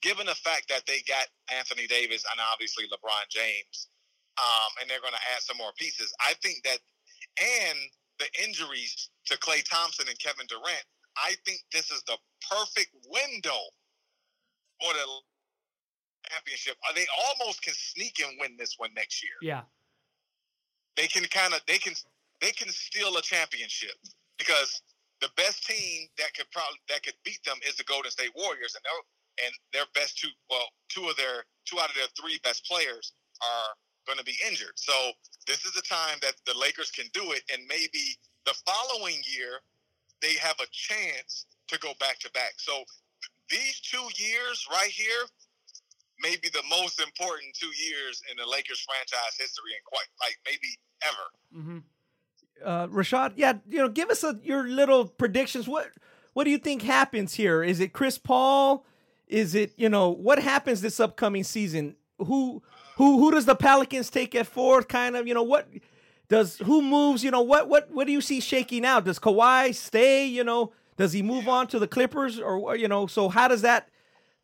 [0.02, 3.88] given the fact that they got Anthony Davis and obviously LeBron James,
[4.38, 6.78] um, and they're going to add some more pieces, I think that,
[7.38, 7.78] and
[8.18, 10.84] the injuries to Klay Thompson and Kevin Durant,
[11.16, 12.16] I think this is the
[12.50, 13.58] perfect window
[14.80, 15.06] for the
[16.30, 16.76] championship.
[16.88, 19.34] Uh, They almost can sneak and win this one next year.
[19.42, 19.62] Yeah.
[20.96, 21.94] They can kind of they can
[22.40, 23.94] they can steal a championship
[24.38, 24.82] because
[25.20, 28.74] the best team that could probably that could beat them is the Golden State Warriors,
[28.74, 28.98] and their
[29.44, 33.12] and their best two well two of their two out of their three best players
[33.42, 33.74] are
[34.06, 34.72] going to be injured.
[34.76, 34.92] So
[35.46, 39.60] this is the time that the Lakers can do it, and maybe the following year
[40.22, 42.54] they have a chance to go back to back.
[42.56, 42.82] So
[43.50, 45.28] these two years right here
[46.20, 50.36] may be the most important two years in the Lakers franchise history, and quite like
[50.44, 51.62] maybe ever.
[51.62, 51.78] Mm-hmm.
[52.64, 55.68] Uh, Rashad, yeah, you know, give us a, your little predictions.
[55.68, 55.90] What
[56.32, 57.62] what do you think happens here?
[57.62, 58.84] Is it Chris Paul?
[59.28, 61.96] Is it you know what happens this upcoming season?
[62.18, 62.62] Who
[62.96, 64.88] who who does the Pelicans take at fourth?
[64.88, 65.68] Kind of you know what
[66.28, 67.22] does who moves?
[67.22, 69.04] You know what what what do you see shaking out?
[69.04, 70.26] Does Kawhi stay?
[70.26, 73.06] You know, does he move on to the Clippers or you know?
[73.06, 73.88] So how does that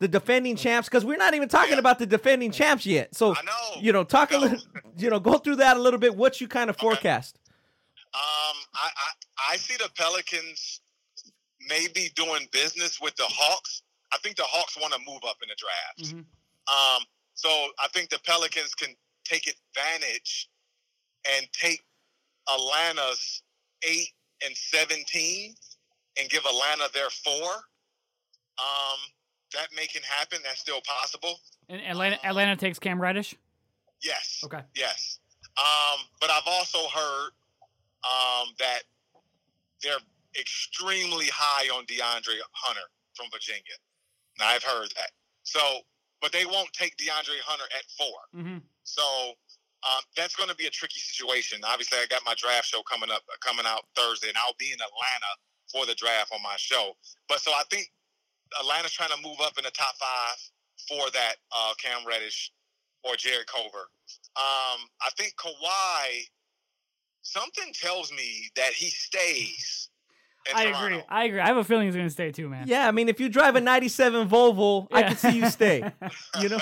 [0.00, 0.88] the defending champs?
[0.88, 3.14] Because we're not even talking about the defending champs yet.
[3.14, 3.80] So I know.
[3.80, 4.40] you know, talk a know.
[4.40, 4.58] little,
[4.96, 6.14] you know, go through that a little bit.
[6.14, 7.38] What you kind of forecast?
[8.14, 10.80] Um, I, I I see the Pelicans
[11.68, 13.82] maybe doing business with the Hawks.
[14.14, 16.14] I think the Hawks want to move up in the draft.
[16.14, 16.24] Mhm.
[16.72, 17.48] Um, so
[17.78, 20.48] I think the Pelicans can take advantage
[21.28, 21.84] and take
[22.48, 23.42] Atlanta's
[23.82, 24.10] eight
[24.44, 25.54] and seventeen
[26.16, 27.50] and give Atlanta their four,
[28.58, 28.98] um,
[29.52, 30.38] that may can happen.
[30.44, 31.40] That's still possible.
[31.68, 33.34] And Atlanta, Atlanta takes Cam Reddish.
[34.00, 34.40] Yes.
[34.44, 34.60] Okay.
[34.74, 35.18] Yes.
[35.56, 37.30] Um, but I've also heard
[38.04, 38.82] um, that
[39.82, 39.98] they're
[40.38, 43.62] extremely high on DeAndre Hunter from Virginia.
[44.38, 45.10] Now I've heard that.
[45.42, 45.60] So,
[46.20, 48.58] but they won't take DeAndre Hunter at 4 Mm-hmm.
[48.84, 49.02] So
[49.84, 51.60] um, that's going to be a tricky situation.
[51.64, 54.80] Obviously, I got my draft show coming up, coming out Thursday, and I'll be in
[54.80, 55.32] Atlanta
[55.70, 56.92] for the draft on my show.
[57.28, 57.92] But so I think
[58.60, 60.36] Atlanta's trying to move up in the top five
[60.88, 62.52] for that uh, Cam Reddish
[63.02, 63.90] or Jarrett Culver.
[64.36, 66.28] Um, I think Kawhi.
[67.26, 69.88] Something tells me that he stays.
[70.50, 71.02] In I agree.
[71.08, 71.40] I agree.
[71.40, 72.66] I have a feeling he's going to stay too, man.
[72.68, 75.08] Yeah, I mean, if you drive a '97 Volvo, I Yeah.
[75.08, 75.90] can see you stay.
[76.40, 76.58] You know,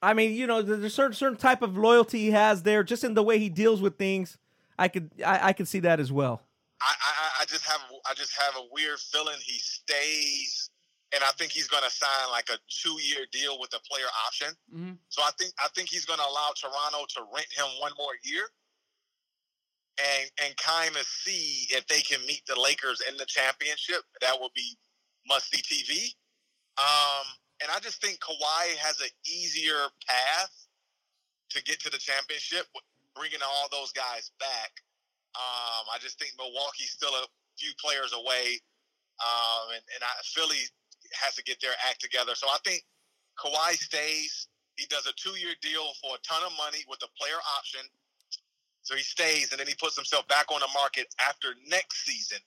[0.00, 3.02] I mean, you know, there's a certain certain type of loyalty he has there, just
[3.02, 4.38] in the way he deals with things.
[4.78, 6.40] I could, I, I could see that as well.
[6.80, 10.70] I, I, I just have I just have a weird feeling he stays,
[11.12, 14.06] and I think he's going to sign like a two year deal with a player
[14.26, 14.48] option.
[14.72, 17.92] hmm So I think I think he's going to allow Toronto to rent him one
[17.98, 18.44] more year,
[19.98, 24.02] and and kind of see if they can meet the Lakers in the championship.
[24.20, 24.76] That will be
[25.28, 26.14] must see TV.
[26.78, 27.26] Um,
[27.62, 30.54] and I just think Kawhi has an easier path
[31.50, 32.66] to get to the championship,
[33.14, 34.70] bringing all those guys back.
[35.34, 37.26] Um, I just think Milwaukee's still a
[37.58, 38.60] few players away,
[39.20, 40.62] um, and, and I, Philly
[41.14, 42.34] has to get their act together.
[42.34, 42.84] So I think
[43.38, 44.48] Kawhi stays.
[44.76, 47.82] He does a two-year deal for a ton of money with a player option.
[48.88, 52.38] So he stays, and then he puts himself back on the market after next season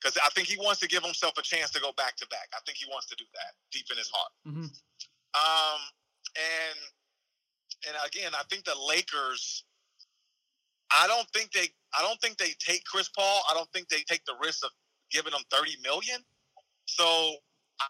[0.00, 2.48] because I think he wants to give himself a chance to go back to back.
[2.54, 4.32] I think he wants to do that deep in his heart.
[4.48, 4.72] hmm
[5.36, 5.80] Um,
[6.32, 6.78] and
[7.88, 9.64] and again, I think the Lakers.
[10.90, 11.68] I don't think they.
[11.92, 13.42] I don't think they take Chris Paul.
[13.50, 14.70] I don't think they take the risk of
[15.10, 16.24] giving him thirty million.
[16.86, 17.04] So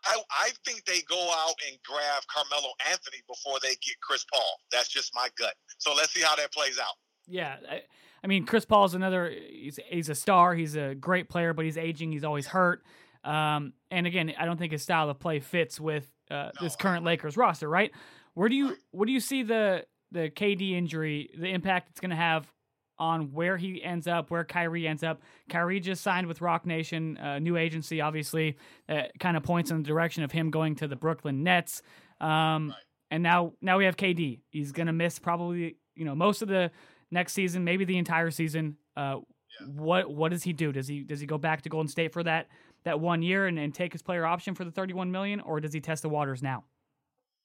[0.04, 4.58] I, I think they go out and grab Carmelo Anthony before they get Chris Paul.
[4.72, 5.54] That's just my gut.
[5.78, 6.98] So let's see how that plays out.
[7.26, 7.82] Yeah, I,
[8.22, 9.32] I mean, Chris Paul's another.
[9.50, 10.54] He's he's a star.
[10.54, 12.12] He's a great player, but he's aging.
[12.12, 12.82] He's always hurt.
[13.24, 17.04] Um, and again, I don't think his style of play fits with uh, this current
[17.04, 17.68] Lakers roster.
[17.68, 17.92] Right?
[18.34, 22.10] Where do you where do you see the the KD injury, the impact it's going
[22.10, 22.50] to have
[22.98, 25.22] on where he ends up, where Kyrie ends up?
[25.48, 28.56] Kyrie just signed with Roc Nation, uh, new agency, obviously,
[28.86, 31.82] that kind of points in the direction of him going to the Brooklyn Nets.
[32.20, 32.76] Um, Right.
[33.10, 34.40] And now now we have KD.
[34.48, 36.70] He's going to miss probably you know most of the
[37.12, 38.76] next season, maybe the entire season.
[38.96, 39.18] Uh,
[39.60, 39.66] Yeah.
[39.66, 40.72] What what does he do?
[40.72, 42.48] Does he does he go back to Golden State for that
[42.84, 45.60] that one year and, and take his player option for the thirty one million, or
[45.60, 46.64] does he test the waters now?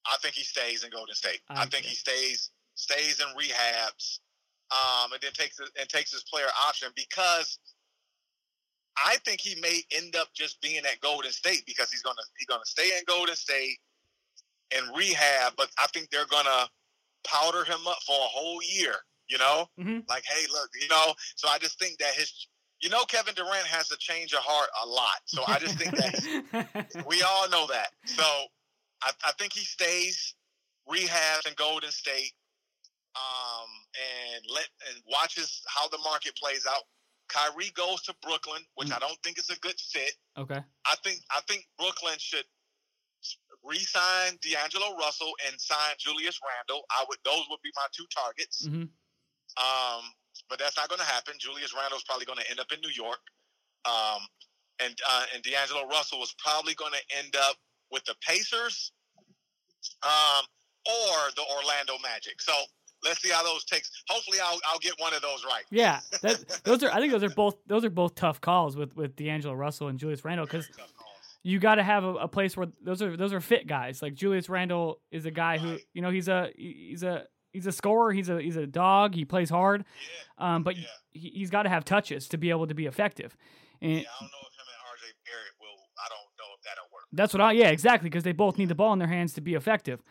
[0.05, 1.41] I think he stays in Golden State.
[1.49, 4.19] I I, think he stays stays in rehabs,
[4.71, 7.59] um, and then takes and takes his player option because
[9.03, 12.47] I think he may end up just being at Golden State because he's gonna he's
[12.47, 13.79] gonna stay in Golden State
[14.75, 15.53] and rehab.
[15.57, 16.69] But I think they're gonna
[17.25, 18.95] powder him up for a whole year.
[19.29, 20.07] You know, Mhm.
[20.07, 21.13] like hey, look, you know.
[21.35, 22.47] So I just think that his,
[22.79, 25.21] you know, Kevin Durant has a change of heart a lot.
[25.25, 26.13] So I just think that
[27.05, 27.91] we all know that.
[28.05, 28.23] So
[29.01, 30.33] I, I think he stays,
[30.87, 32.33] rehabs in Golden State,
[33.15, 33.69] um,
[34.33, 36.83] and let and watches how the market plays out.
[37.27, 40.13] Kyrie goes to Brooklyn, which I don't think is a good fit.
[40.37, 40.61] okay.
[40.85, 42.45] I think I think Brooklyn should
[43.63, 46.83] re-sign D'Angelo Russell and sign Julius Randle.
[46.91, 48.65] I would those would be my two targets.
[48.65, 48.83] hmm
[49.57, 50.03] Um,
[50.49, 51.33] but that's not going to happen.
[51.39, 53.19] Julius Randle's probably going to end up in New York,
[53.85, 54.21] um,
[54.83, 57.55] and uh, and D'Angelo Russell was probably going to end up
[57.91, 58.91] with the Pacers,
[60.03, 60.45] um,
[60.85, 62.41] or the Orlando Magic.
[62.41, 62.53] So
[63.03, 63.91] let's see how those takes.
[64.09, 65.63] Hopefully, I'll I'll get one of those right.
[65.71, 66.91] Yeah, that, those are.
[66.91, 67.55] I think those are both.
[67.65, 70.95] Those are both tough calls with with D'Angelo Russell and Julius Randle because Very tough
[70.95, 71.09] calls.
[71.43, 74.01] you got to have a, a place where those are those are fit guys.
[74.01, 77.71] Like Julius Randle is a guy who you know he's a he's a he's a
[77.71, 78.11] scorer.
[78.11, 79.15] He's a he's a dog.
[79.15, 79.85] He plays hard,
[80.39, 80.83] Yeah, um, but Yeah.
[81.11, 83.35] he, he's got to have touches to be able to be effective.
[83.81, 83.97] And yeah.
[83.99, 85.83] I don't know if him and RJ Barrett will.
[85.97, 87.03] I don't know if that'll work.
[87.13, 89.41] That's what I yeah exactly because they both need the ball in their hands to
[89.41, 90.01] be effective,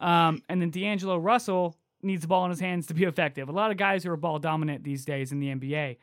[0.00, 3.48] um, and then D'Angelo Russell needs the ball in his hands to be effective.
[3.48, 5.96] A lot of guys who are ball dominant these days in the NBA,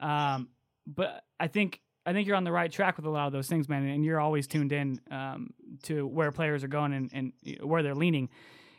[0.00, 0.48] um,
[0.86, 3.48] but I think I think you're on the right track with a lot of those
[3.48, 5.50] things, man, and you're always tuned in um,
[5.84, 7.32] to where players are going and, and
[7.62, 8.28] where they're leaning,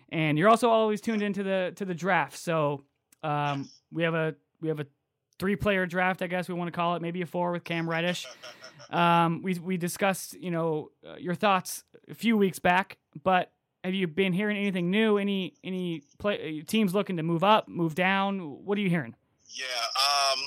[0.09, 2.37] and you're also always tuned into the to the draft.
[2.37, 2.83] So
[3.23, 4.87] um, we have a we have a
[5.39, 7.89] three player draft, I guess we want to call it, maybe a four with Cam
[7.89, 8.25] Reddish.
[8.89, 13.51] Um, we we discussed, you know, uh, your thoughts a few weeks back, but
[13.83, 15.17] have you been hearing anything new?
[15.17, 18.39] Any any play, uh, teams looking to move up, move down?
[18.39, 19.15] What are you hearing?
[19.49, 20.39] Yeah, um,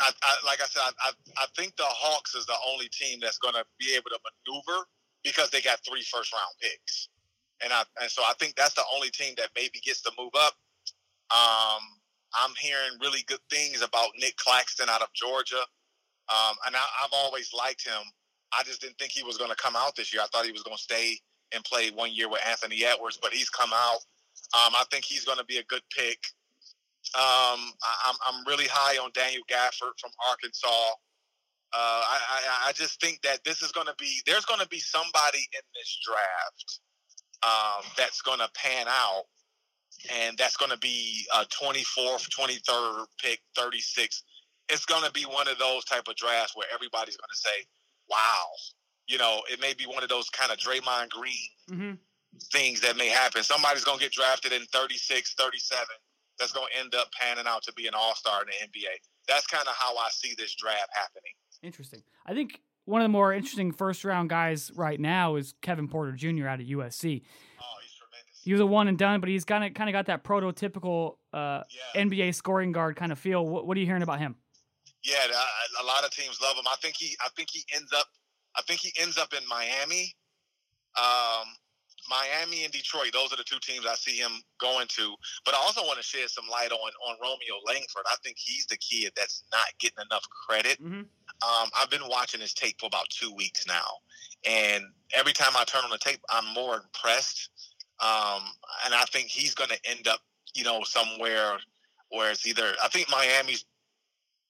[0.00, 1.12] I, I, like I said, I, I,
[1.44, 4.86] I think the Hawks is the only team that's going to be able to maneuver
[5.22, 7.08] because they got three first round picks,
[7.62, 10.32] and I and so I think that's the only team that maybe gets to move
[10.34, 10.54] up.
[11.30, 11.82] Um,
[12.34, 15.62] I'm hearing really good things about Nick Claxton out of Georgia,
[16.28, 18.02] um, and I, I've always liked him.
[18.58, 20.22] I just didn't think he was going to come out this year.
[20.22, 21.16] I thought he was going to stay
[21.54, 24.00] and play one year with Anthony Edwards, but he's come out.
[24.54, 26.18] Um, I think he's going to be a good pick.
[27.14, 30.68] Um, I, I'm I'm really high on Daniel Gafford from Arkansas.
[31.74, 34.68] Uh, I, I, I just think that this is going to be there's going to
[34.68, 36.80] be somebody in this draft
[37.46, 39.24] um, that's going to pan out,
[40.12, 44.22] and that's going to be a 24th, 23rd pick, 36.
[44.68, 47.66] It's going to be one of those type of drafts where everybody's going to say,
[48.08, 48.46] "Wow,"
[49.08, 49.42] you know.
[49.50, 51.92] It may be one of those kind of Draymond Green Mm-hmm.
[52.52, 53.42] things that may happen.
[53.42, 55.86] Somebody's going to get drafted in 36, 37
[56.38, 58.88] that's going to end up panning out to be an all star in the NBA.
[59.28, 61.32] That's kind of how I see this draft happening.
[61.62, 62.02] Interesting.
[62.26, 66.12] I think one of the more interesting first round guys right now is Kevin Porter
[66.12, 66.48] Jr.
[66.48, 67.22] out of USC.
[67.60, 68.40] Oh, he's tremendous.
[68.44, 71.16] He was a one and done, but he's kind of kind of got that prototypical
[71.32, 71.62] uh,
[71.94, 73.46] Yeah, NBA scoring guard kind of feel.
[73.46, 74.36] What, what are you hearing about him?
[75.04, 75.14] yeah.
[75.26, 76.64] A, a lot of teams love him.
[76.66, 77.16] I think he.
[77.24, 78.06] I think he ends up.
[78.56, 80.14] I think he ends up in Miami.
[80.98, 81.48] Um,
[82.08, 83.12] Miami and Detroit.
[83.12, 85.14] Those are the two teams I see him going to.
[85.44, 88.04] But I also want to shed some light on on Romeo Langford.
[88.06, 90.82] I think he's the kid that's not getting enough credit.
[90.82, 91.00] Mm-hmm.
[91.00, 93.98] Um, I've been watching his tape for about two weeks now,
[94.48, 94.84] and
[95.14, 97.50] every time I turn on the tape, I'm more impressed.
[98.00, 98.42] Um,
[98.84, 100.20] and I think he's going to end up,
[100.54, 101.58] you know, somewhere
[102.10, 102.72] where it's either.
[102.82, 103.64] I think Miami's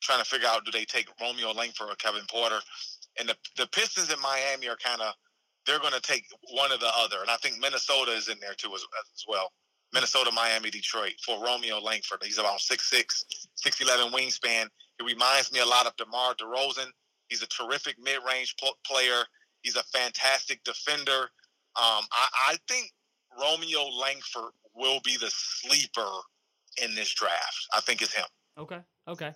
[0.00, 2.60] trying to figure out do they take Romeo Langford or Kevin Porter,
[3.18, 5.14] and the the Pistons in Miami are kind of
[5.66, 8.54] they're going to take one or the other, and I think Minnesota is in there
[8.54, 9.50] too as, as well.
[9.92, 12.22] Minnesota, Miami, Detroit for Romeo Langford.
[12.22, 13.04] He's about 6'6",
[13.64, 14.66] 6'11 wingspan.
[14.98, 16.86] He reminds me a lot of DeMar DeRozan.
[17.28, 19.22] He's a terrific mid-range pl- player.
[19.62, 21.28] He's a fantastic defender.
[21.76, 22.90] Um, I, I think
[23.38, 26.10] Romeo Langford will be the sleeper
[26.82, 27.68] in this draft.
[27.74, 28.24] I think it's him.
[28.58, 28.78] Okay.
[29.08, 29.32] Okay.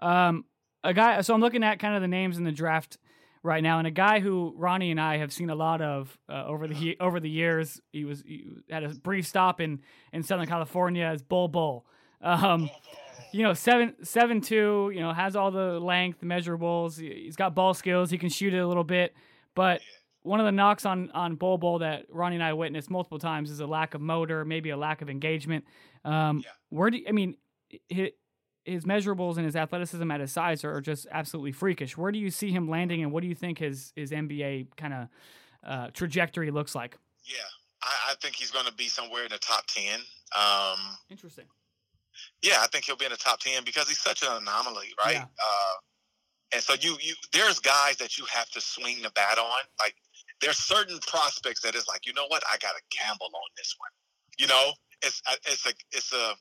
[0.00, 0.44] Um,
[0.84, 1.20] a guy.
[1.20, 2.98] So I'm looking at kind of the names in the draft
[3.46, 6.44] right now, and a guy who Ronnie and I have seen a lot of uh,
[6.44, 7.80] over the over the years.
[7.92, 9.80] He was he had a brief stop in
[10.12, 11.86] in Southern California as Bol Bol.
[12.20, 12.68] Um,
[13.32, 14.90] you know, seven seven two.
[14.94, 16.98] You know, has all the length measurables.
[17.00, 18.10] He- He's got ball skills.
[18.10, 19.14] He can shoot it a little bit,
[19.54, 19.80] but
[20.22, 23.50] one of the knocks on on Bol Bol that Ronnie and I witnessed multiple times
[23.50, 25.64] is a lack of motor, maybe a lack of engagement.
[26.04, 26.50] Um, Yeah.
[26.70, 27.36] Where do you, I mean
[28.66, 31.96] his measurables and his athleticism at his size are, are just absolutely freakish.
[31.96, 34.92] Where do you see him landing, and what do you think his his NBA kind
[34.92, 35.08] of
[35.64, 36.98] uh, trajectory looks like?
[37.24, 37.36] Yeah,
[37.82, 40.00] I, I think he's going to be somewhere in the top ten.
[40.36, 41.46] Um, Interesting.
[42.42, 45.14] yeah, I think he'll be in the top ten because he's such an anomaly, right?
[45.14, 45.22] Yeah.
[45.22, 45.74] Uh,
[46.52, 49.60] and so you you there's guys that you have to swing the bat on.
[49.78, 49.94] Like
[50.40, 53.74] there's certain prospects that is like, you know what, I got to gamble on this
[53.78, 53.90] one.
[54.38, 56.34] You know, it's it's a it's a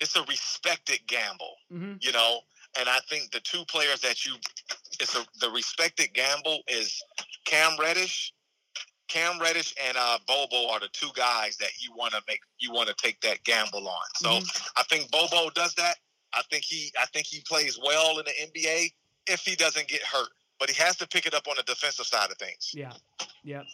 [0.00, 1.54] it's a respected gamble.
[1.72, 1.94] Mm-hmm.
[2.00, 2.40] You know,
[2.78, 4.34] and I think the two players that you
[5.00, 7.02] it's a the respected gamble is
[7.44, 8.32] Cam Reddish.
[9.08, 12.72] Cam Reddish and uh, Bobo are the two guys that you want to make you
[12.72, 14.04] want to take that gamble on.
[14.16, 14.40] So
[14.76, 15.96] I think Bobo does that.
[16.34, 18.92] I think he I think he plays well in the NBA
[19.26, 20.28] if he doesn't get hurt,
[20.60, 22.70] but he has to pick it up on the defensive side of things.
[22.74, 22.92] Yeah.
[23.44, 23.64] Yep.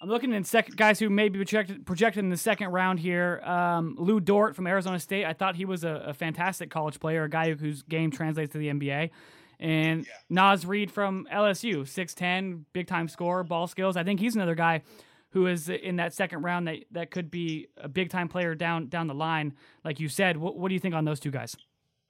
[0.00, 3.40] I'm looking in second guys who may be projected projected in the second round here.
[3.44, 5.24] Um, Lu Dort from Arizona State.
[5.24, 8.58] I thought he was a, a fantastic college player, a guy whose game translates to
[8.58, 9.10] the NBA.
[9.58, 10.12] And Yeah.
[10.28, 13.96] Naz Reid from LSU, 6'10", big time scorer, ball skills.
[13.96, 14.82] I think he's another guy
[15.30, 18.88] who is in that second round that, that could be a big time player down
[18.88, 19.54] down the line.
[19.82, 21.56] Like you said, what, what do you think on those two guys?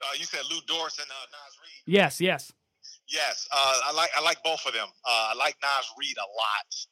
[0.03, 1.95] Uh, you said Lu Dort and uh, Naz Reid.
[1.95, 2.53] Yes, yes.
[3.09, 4.89] Yes, uh, I like I like both of them.
[5.05, 6.87] Uh, I like Naz Reid a lot.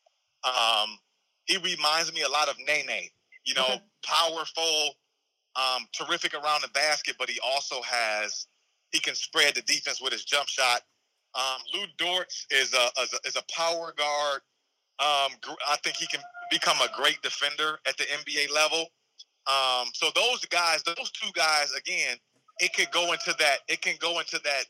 [0.45, 0.99] Um,
[1.47, 3.09] he reminds me a lot of Nene.
[3.45, 3.83] You know, Okay.
[4.05, 4.95] powerful,
[5.57, 8.47] um, terrific around the basket, but he also has
[8.93, 10.83] he can spread the defense with his jump shot.
[11.35, 14.41] Um, Lu Dort is a, is a is a power guard.
[15.01, 15.33] Um,
[15.69, 16.21] I think he can
[16.51, 18.87] become a great defender at the NBA level.
[19.47, 22.17] Um, so those guys, those two guys, again,
[22.61, 23.59] it could go into that.
[23.69, 24.65] It can go into that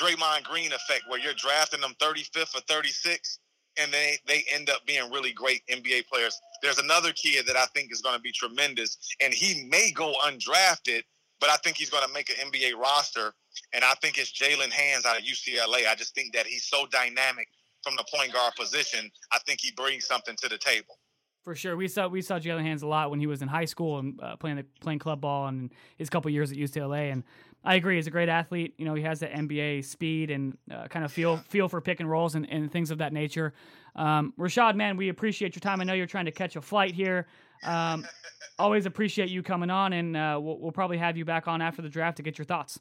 [0.00, 3.38] Draymond Green effect where you're drafting them 35th or 36th,
[3.78, 6.38] and they they end up being really great NBA players.
[6.62, 10.14] There's another kid that I think is going to be tremendous, and he may go
[10.24, 11.02] undrafted,
[11.40, 13.34] but I think he's going to make an NBA roster.
[13.72, 15.88] And I think it's Jaylen Hands out of UCLA.
[15.88, 17.48] I just think that he's so dynamic
[17.82, 19.10] from the point guard position.
[19.32, 20.98] I think he brings something to the table.
[21.42, 23.66] For sure, we saw we saw Jaylen Hands a lot when he was in high
[23.66, 27.12] school and uh, playing the, playing club ball and his couple years at UCLA.
[27.12, 27.22] And
[27.66, 27.96] I agree.
[27.96, 28.74] He's a great athlete.
[28.78, 32.00] You know, he has the NBA speed and uh, kind of feel feel for pick
[32.00, 33.52] and rolls and, and things of that nature.
[33.96, 35.80] Um, Rashad, man, we appreciate your time.
[35.80, 37.26] I know you're trying to catch a flight here.
[37.64, 38.06] Um,
[38.58, 41.82] always appreciate you coming on, and uh, we'll, we'll probably have you back on after
[41.82, 42.78] the draft to get your thoughts.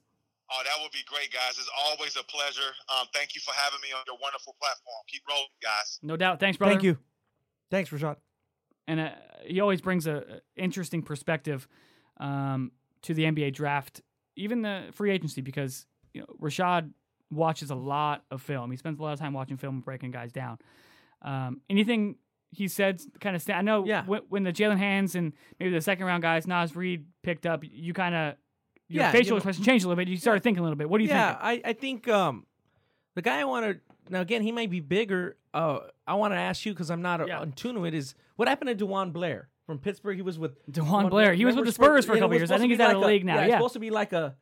[0.52, 1.58] Oh, that would be great, guys.
[1.58, 2.72] It's always a pleasure.
[2.90, 4.98] Um, thank you for having me on your wonderful platform.
[5.08, 6.00] Keep rolling, guys.
[6.04, 6.40] No doubt.
[6.40, 6.74] Thanks, brother.
[6.74, 7.00] Thank you.
[7.72, 8.18] Thanks, Rashad.
[8.88, 9.10] And uh,
[9.44, 11.68] he always brings a a interesting perspective
[12.18, 12.72] um,
[13.02, 14.02] to the NBA draft,
[14.36, 16.92] even the free agency, because you know Rashad
[17.32, 18.72] watches a lot of film.
[18.72, 20.58] He spends a lot of time watching film and breaking guys down.
[21.22, 22.16] Um, anything
[22.52, 24.06] he said kind of sta- I know Yeah.
[24.06, 27.64] when, when the Jaylen Hands and maybe the second round guys, Naz Reid picked up,
[27.64, 28.36] you kind of
[28.88, 30.08] your Yeah, facial you know- expression changed a little bit.
[30.08, 30.90] You started thinking a little bit.
[30.90, 31.66] What do you yeah, think?
[31.66, 32.46] I, I think um,
[33.16, 33.80] the guy I want to
[34.12, 35.36] now again he might be bigger.
[35.54, 37.40] Uh, I want to ask you because I'm not Yeah.
[37.40, 40.16] on tune with is what happened to DeJuan Blair from Pittsburgh?
[40.16, 41.34] He was with DeJuan Blair.
[41.34, 42.52] He was with the Spurs for a you couple years.
[42.52, 43.40] I think he's out of the a- league now.
[43.42, 43.58] he's Yeah.
[43.58, 44.36] supposed to be like a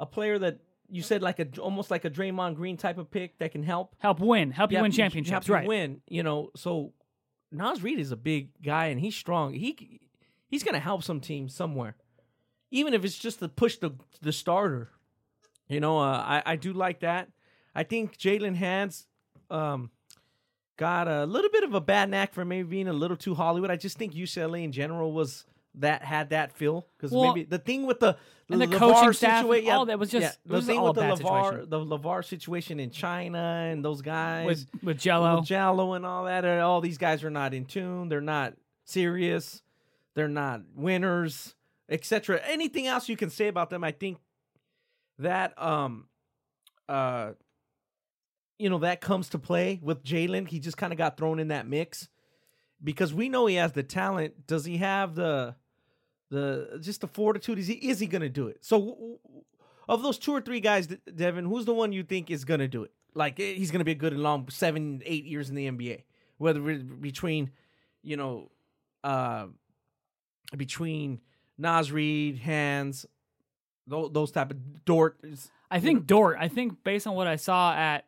[0.00, 0.58] a player that
[0.88, 3.94] you said like a almost like a Draymond Green type of pick that can help
[3.98, 4.50] Help win.
[4.50, 5.48] Help you Yeah, win help championships.
[5.48, 5.66] you Right.
[5.66, 6.50] Win, you know.
[6.56, 6.92] So
[7.50, 9.54] Naz Reid is a big guy and he's strong.
[9.54, 10.00] He
[10.48, 11.96] he's gonna help some team somewhere,
[12.70, 14.90] even if it's just to push the the starter.
[15.68, 17.28] You know, uh, I I do like that.
[17.74, 19.06] I think Jaylen Hands
[19.50, 19.90] um,
[20.76, 23.70] got a little bit of a bad knack for maybe being a little too Hollywood.
[23.70, 25.44] I just think UCLA in general was
[25.76, 28.16] that had that feel because Well, maybe the thing with the
[28.50, 30.78] and the LaVar coaching staff, situa- yeah, all that was just- yeah, the was thing
[30.78, 31.16] all with the LaVar
[31.50, 31.70] situation.
[31.70, 33.38] the LaVar situation in China
[33.70, 35.40] and those guys With with Jello.
[35.40, 36.44] with Jallo and all that.
[36.44, 38.08] All these guys are not in tune.
[38.10, 38.54] They're not
[38.84, 39.62] serious.
[40.14, 41.54] They're not winners,
[41.88, 42.40] etc.
[42.44, 43.82] Anything else you can say about them?
[43.82, 44.18] I think
[45.18, 46.06] that um,
[46.88, 47.32] uh,
[48.62, 50.46] you know that comes to play with Jaylen.
[50.46, 52.08] He just kind of got thrown in that mix
[52.82, 54.46] because we know he has the talent.
[54.46, 55.56] Does he have the
[56.30, 57.58] the just the fortitude?
[57.58, 58.58] Is he is he going to do it?
[58.60, 59.18] So.
[59.88, 62.68] Of those two or three guys, Devin, who's the one you think is going to
[62.68, 62.92] do it?
[63.14, 65.68] Like eh, he's going to be a good in long seven, eight years in the
[65.68, 66.04] NBA.
[66.38, 67.50] Whether between,
[68.00, 68.52] you know,
[69.02, 69.46] uh,
[70.56, 71.20] between
[71.58, 73.04] Naz Reid, Hands,
[73.88, 75.18] those, those type of Dort.
[75.68, 76.36] I think Dort.
[76.38, 78.06] I think based on what I saw at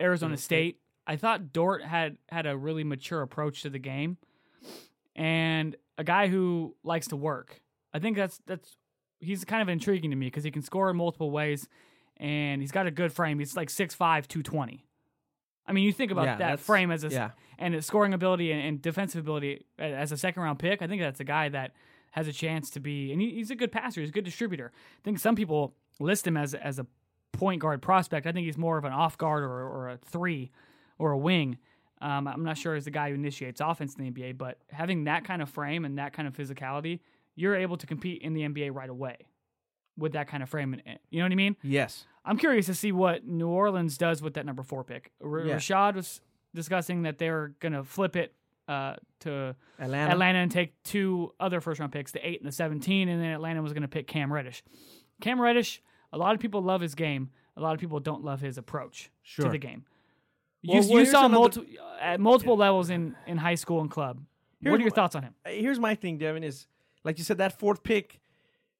[0.00, 0.36] Arizona.
[0.36, 4.16] State, I thought Dort had had a really mature approach to the game,
[5.16, 7.60] and a guy who likes to work.
[7.92, 8.76] I think that's that's
[9.18, 11.68] he's kind of intriguing to me because he can score in multiple ways,
[12.16, 13.38] and he's got a good frame.
[13.38, 14.86] He's like 6'5", 220.
[15.66, 17.30] I mean, you think about Yeah, that frame as a yeah.
[17.58, 20.82] and his scoring ability and, and defensive ability as a second round pick.
[20.82, 21.74] I think that's a guy that
[22.12, 24.00] has a chance to be, and he, he's a good passer.
[24.00, 24.72] He's a good distributor.
[24.74, 26.86] I think some people list him as as a
[27.32, 28.26] point guard prospect.
[28.26, 30.50] I think he's more of an off guard or, or a three
[30.98, 31.58] or a wing.
[32.02, 35.04] Um, I'm not sure he's the guy who initiates offense in the NBA, but having
[35.04, 37.00] that kind of frame and that kind of physicality,
[37.36, 39.16] you're able to compete in the NBA right away
[39.98, 40.80] with that kind of frame.
[41.10, 41.56] You know what I mean?
[41.62, 42.06] Yes.
[42.24, 45.10] I'm curious to see what New Orleans does with that number four pick.
[45.22, 45.56] R- Yeah.
[45.56, 46.20] Rashad was
[46.54, 48.34] discussing that they're going to flip it
[48.66, 50.12] uh, to Atlanta.
[50.12, 53.30] Atlanta and take two other first round picks, the eight and the 17, and then
[53.30, 54.62] Atlanta was going to pick Cam Reddish.
[55.20, 55.82] Cam Reddish,
[56.12, 57.30] a lot of people love his game.
[57.56, 59.84] A lot of people don't love his approach to the game.
[60.64, 64.20] Well, you well, you saw multi- at multiple levels in, in high school and club.
[64.60, 65.34] Here's what are your wh- thoughts on him?
[65.44, 66.66] here's my thing, Devin, is
[67.04, 68.20] like you said, that fourth pick,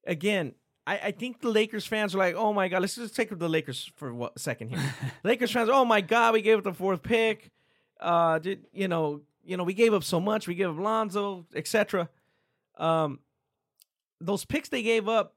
[0.07, 0.55] again,
[0.87, 3.49] I, I think the Lakers fans are like, oh my God, let's just take the
[3.49, 4.95] Lakers for a second here.
[5.25, 7.51] Lakers fans, oh my God, we gave up the fourth pick.
[7.99, 11.47] Uh, did you know, you know, we gave up so much, we gave up Lonzo,
[11.55, 12.09] etc.
[12.77, 13.21] Um,
[14.21, 15.35] those picks they gave up,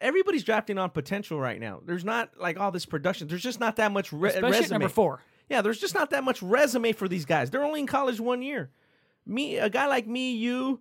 [0.00, 1.80] everybody's drafting on potential right now.
[1.84, 3.28] There's not like all this production.
[3.28, 4.70] There's just not that much re- Especially resume.
[4.78, 5.22] number four.
[5.48, 7.50] Yeah, there's just not that much resume for these guys.
[7.50, 8.70] They're only in college one year.
[9.24, 10.80] Me, a guy like me, you,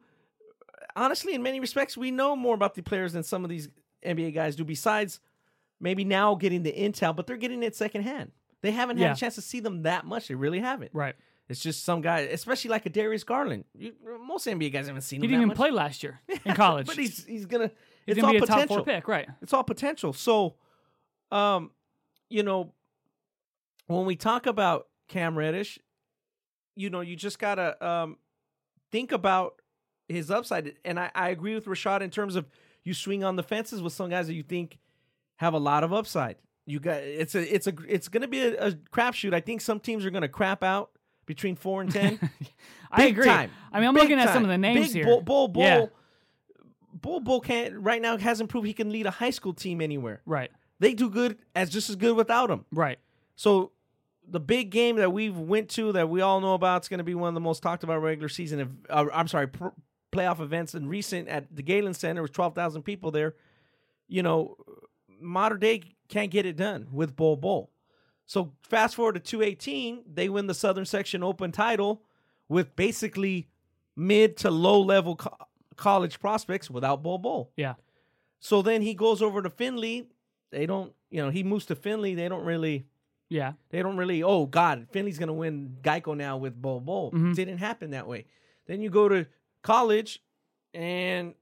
[0.95, 3.69] honestly, in many respects, we know more about the players than some of these
[4.05, 4.63] NBA guys do.
[4.63, 5.19] Besides,
[5.79, 8.31] maybe now getting the intel, but they're getting it secondhand.
[8.61, 9.13] They haven't had Yeah.
[9.13, 10.27] a chance to see them that much.
[10.27, 10.91] They really haven't.
[10.93, 11.15] Right.
[11.47, 13.65] It's just some guy, especially like a Darius Garland.
[13.77, 13.93] You,
[14.25, 15.21] most NBA guys haven't seen him.
[15.23, 15.57] He didn't even much.
[15.57, 16.87] play last year in college.
[16.87, 17.69] but he's he's gonna.
[18.05, 18.83] He's it's all be a top potential.
[18.83, 19.07] pick.
[19.07, 19.27] Right.
[19.41, 20.13] It's all potential.
[20.13, 20.55] So,
[21.31, 21.71] um,
[22.29, 22.73] you know,
[23.87, 25.79] when we talk about Cam Reddish,
[26.75, 28.17] you know, you just gotta um
[28.91, 29.61] think about
[30.07, 30.73] his upside.
[30.83, 32.47] And I, I agree with Rashad in terms of
[32.83, 34.77] you swing on the fences with some guys that you think
[35.37, 36.35] have a lot of upside.
[36.65, 39.33] You got it's a it's a it's gonna be a, a crapshoot.
[39.33, 40.91] I think some teams are gonna crap out
[41.25, 42.19] between four and ten.
[42.91, 43.25] I agree.
[43.25, 43.51] time.
[43.71, 45.05] I mean, I'm Big looking at some of the names Big here.
[45.05, 45.85] Bull, Bull, Bull, Yeah.
[46.95, 50.21] Bol, Bol can't right now hasn't proved he can lead a high school team anywhere.
[50.25, 50.49] Right.
[50.79, 52.65] They do good as just as good without him.
[52.71, 52.99] Right.
[53.35, 53.71] So
[54.27, 57.03] the big game that we've went to that we all know about is going to
[57.03, 58.59] be one of the most talked about regular season.
[58.61, 59.67] Of, uh, I'm sorry, pr-
[60.11, 63.35] playoff events in recent at the Galen Center with twelve thousand people there.
[64.07, 64.55] You know,
[65.19, 67.71] modern day can't get it done with Bol Bol.
[68.25, 72.01] So fast forward to 218, they win the Southern Section Open title
[72.49, 73.49] with basically
[73.95, 75.19] mid to low level
[75.75, 77.51] college prospects without Bol Bol.
[77.55, 77.75] Yeah.
[78.39, 80.07] So then he goes over to Findlay.
[80.51, 82.13] They don't, you know, he moves to Findlay.
[82.15, 82.85] They don't really,
[83.29, 83.53] Yeah.
[83.69, 84.21] they don't really.
[84.23, 87.11] Oh God, Findlay's gonna win Geico now with Bol Bol.
[87.11, 87.35] Mhm.
[87.35, 88.25] Didn't happen that way.
[88.67, 89.25] Then you go to
[89.63, 90.21] college,
[90.73, 91.33] and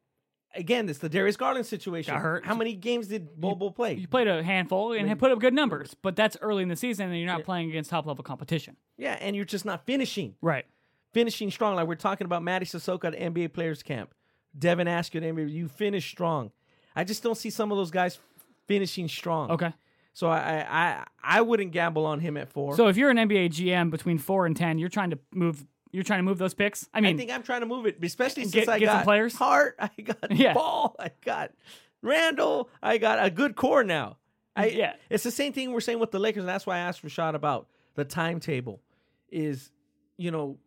[0.56, 2.14] again, it's the Darius Garland situation.
[2.14, 2.46] Got hurt.
[2.46, 3.96] How many games did Bol play?
[3.96, 7.10] You played a handful and put up good numbers, but that's early in the season
[7.10, 8.78] and you're not playing against top level competition.
[8.98, 10.36] Yeah, and you're just not finishing.
[10.42, 10.66] Right.
[11.12, 11.76] Finishing strong.
[11.76, 14.14] Like we're talking about Mady Sissoko at NBA Players Camp.
[14.58, 15.50] Devin NBA.
[15.52, 16.52] You finish strong.
[16.96, 18.20] I just don't see some of those guys
[18.68, 19.52] finishing strong.
[19.52, 19.74] Okay.
[20.14, 22.76] So I I I wouldn't gamble on him at four.
[22.76, 25.66] So if you're an NBA GM between four and ten, you're trying to move.
[25.92, 26.88] You're trying to move those picks.
[26.94, 28.98] I mean, I think I'm trying to move it, especially since get- I get some
[28.98, 29.36] got players?
[29.36, 30.54] Hart, I got Yeah.
[30.54, 31.52] Ball, I got
[32.02, 34.18] Randle, I got a good core now.
[34.56, 34.94] I, Yeah.
[35.10, 37.34] it's the same thing we're saying with the Lakers, and that's why I asked Rashad
[37.36, 38.82] about the timetable.
[39.32, 39.72] Is
[40.18, 40.58] you know,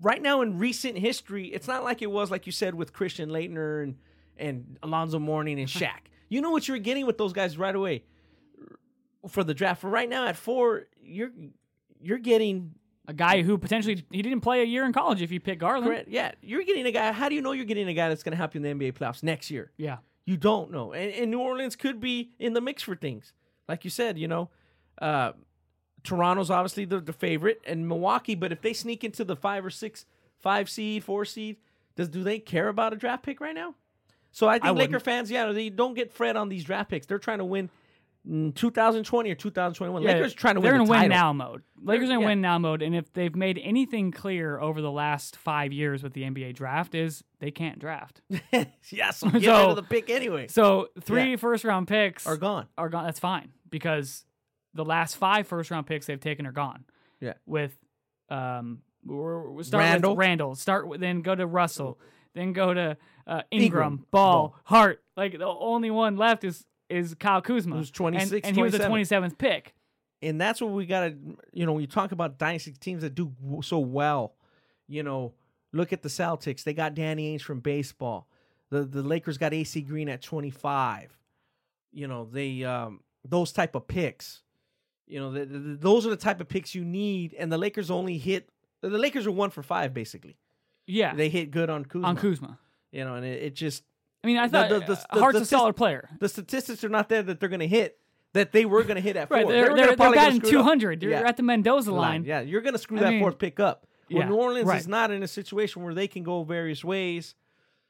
[0.00, 3.30] right now in recent history, it's not like it was like you said with Christian
[3.30, 3.96] Laettner and
[4.36, 6.06] and Alonzo Mourning and Shaq.
[6.28, 8.04] you know what you're getting with those guys right away
[9.28, 9.80] for the draft.
[9.80, 11.30] For right now at four, you're
[12.00, 12.74] you're getting
[13.08, 15.86] a guy who potentially he didn't play a year in college if you pick Garland.
[15.86, 16.08] Correct.
[16.08, 17.10] Yeah, you're getting a guy.
[17.12, 18.86] How do you know you're getting a guy that's going to help you in the
[18.86, 19.72] NBA playoffs next year?
[19.76, 19.98] Yeah.
[20.26, 20.92] You don't know.
[20.92, 23.32] And, and New Orleans could be in the mix for things.
[23.66, 24.50] Like you said, you know,
[25.00, 25.32] uh,
[26.08, 28.34] Toronto's obviously the, the favorite, and Milwaukee.
[28.34, 30.06] But if they sneak into the five or six,
[30.38, 31.56] five seed, four seed,
[31.96, 33.74] does do they care about a draft pick right now?
[34.30, 37.06] So I think I Laker fans, yeah, they don't get fret on these draft picks.
[37.06, 37.70] They're trying to win
[38.54, 40.02] 2020 or 2021.
[40.02, 40.64] Yeah, Lakers trying to win.
[40.70, 41.62] they're in the win now mode.
[41.82, 42.26] Lakers are in yeah.
[42.26, 46.12] win now mode, and if they've made anything clear over the last five years with
[46.12, 48.20] the NBA draft, is they can't draft.
[48.90, 50.48] yeah, so get So- rid of the pick anyway.
[50.48, 51.36] So three Yeah.
[51.36, 52.66] first round picks Are gone.
[52.76, 53.04] are gone.
[53.04, 54.24] That's fine because
[54.78, 56.84] the last five first round picks they've taken are gone.
[57.20, 57.34] Yeah.
[57.44, 57.76] With
[58.30, 60.12] um, we're, we'll start Randle.
[60.12, 60.54] with Randle.
[60.54, 61.98] Start with then go to Russell,
[62.34, 64.56] then go to uh, Ingram, Ingram, Ball, Ball.
[64.64, 65.02] Hart.
[65.16, 68.72] Like the only one left is is Kyle Kuzma, Who's and, 26, and he was
[68.72, 69.74] the twenty seventh pick.
[70.22, 71.16] and that's what we got to
[71.52, 74.34] you know when you talk about dynasty teams that do so well
[74.86, 75.34] you know
[75.72, 78.26] look at the celtics they got danny ainge from baseball
[78.70, 81.16] the the lakers got ac green at 25
[81.92, 84.42] you know they um those type of picks
[85.08, 87.90] you know the, the, those are the type of picks you need and the lakers
[87.90, 88.48] only hit
[88.82, 90.36] the lakers are one for five basically
[90.86, 92.58] Yeah, they hit good on Kuzma, on Kuzma.
[92.92, 93.82] you know and it, it just
[94.22, 96.08] I mean, I thought the- the- uh, the- Hart's a solid player.
[96.20, 97.98] the statistics are not there that they're going to hit
[98.34, 99.52] that they were going to hit at Right, four.
[99.52, 100.64] they're, They they're, they're batting screw it up.
[100.64, 101.02] 200.
[101.02, 101.20] You're Yeah.
[101.28, 102.00] at the Mendoza line.
[102.00, 102.24] line.
[102.24, 103.86] Yeah, you're going to screw I that mean, fourth pick up.
[104.10, 104.78] Well, yeah, New Orleans right.
[104.80, 107.34] is not in a situation where they can go various ways,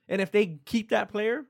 [0.08, 1.44] and if they keep that player,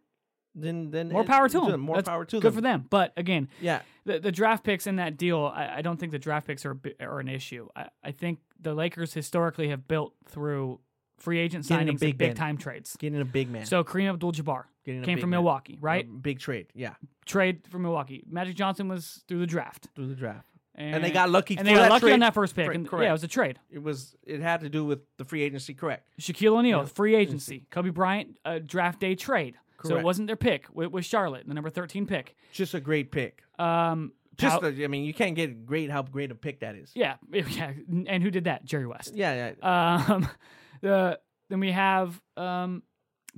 [0.60, 1.80] then then More power to them.
[1.80, 2.54] More That's power to good them.
[2.54, 2.86] for them.
[2.90, 6.18] But again, Yeah, the, the draft picks in that deal, I, I don't think the
[6.18, 7.68] draft picks are, are an issue.
[7.76, 10.80] I, I think the Lakers historically have built through
[11.18, 12.96] free agent Getting signings big and big time trades.
[12.98, 13.66] getting a big man.
[13.66, 15.38] So Kareem Abdul-Jabbar Getting came from man.
[15.38, 16.04] Milwaukee, right?
[16.04, 16.66] A big trade.
[16.74, 16.94] Yeah,
[17.26, 18.22] Trade from Milwaukee.
[18.30, 20.46] Magic Johnson was through the draft, through the draft,
[20.76, 21.58] and, and they got lucky.
[21.58, 22.12] and they got that lucky trade.
[22.14, 22.66] on that first pick.
[22.66, 23.58] Cor- and, yeah, it was a trade.
[23.70, 24.14] It was.
[24.24, 25.74] It had to do with the free agency.
[25.74, 26.08] Correct.
[26.20, 26.84] Shaquille O'Neal, Yeah.
[26.86, 27.66] free agency.
[27.70, 29.56] Kobe Bryant, a draft day trade.
[29.84, 32.34] So it wasn't their pick with, with Charlotte, the number 13 pick.
[32.52, 33.42] Just a great pick.
[33.58, 36.90] Um, Just, a, I mean, you can't get great how great a pick that is.
[36.94, 37.72] yeah, yeah.
[38.06, 38.64] And who did that?
[38.64, 39.14] Jerry West.
[39.14, 40.04] Yeah, yeah.
[40.10, 40.28] Um,
[40.80, 41.18] the
[41.50, 42.82] then we have um,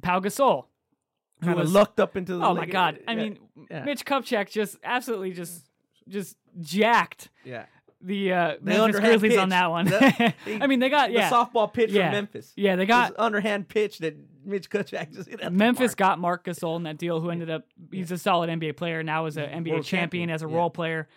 [0.03, 0.65] Pau Gasol.
[1.43, 2.45] Kind of was- lucked up into the.
[2.45, 2.67] Oh my.
[2.67, 2.99] God!
[3.09, 3.39] I Yeah, mean,
[3.71, 3.85] yeah.
[3.85, 5.65] Mitch Kupchak just absolutely just
[6.09, 7.65] just jacked yeah.
[8.03, 9.85] The uh, The Memphis Grizzlies on that one.
[9.91, 12.53] The- I mean, they got yeah, the softball pitch yeah, from Memphis.
[12.57, 12.77] yeah.
[12.77, 16.97] They Got underhand pitch that Mitch Kupchak just hit Memphis got Marc Gasol in that
[16.99, 19.85] deal, who ended up he's a solid NBA player now is an NBA champion, World
[19.85, 20.57] champion, as a yeah.
[20.57, 21.09] role player.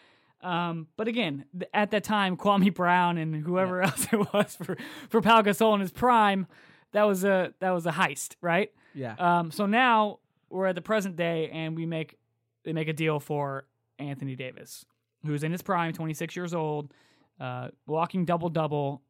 [0.42, 4.78] Um, but again, th- at that time, Kwame Brown and whoever else it was for
[5.10, 6.48] for Pau Gasol in his prime,
[6.92, 8.72] that was a that was a heist, right?
[8.94, 9.16] Yeah.
[9.18, 10.20] Um, so now
[10.50, 12.18] we're at the present day, and we make
[12.64, 13.66] they make a deal for
[14.00, 14.86] Anthony Davis,
[15.26, 16.94] who's in his prime, 26 years old,
[17.40, 19.02] uh, walking double double,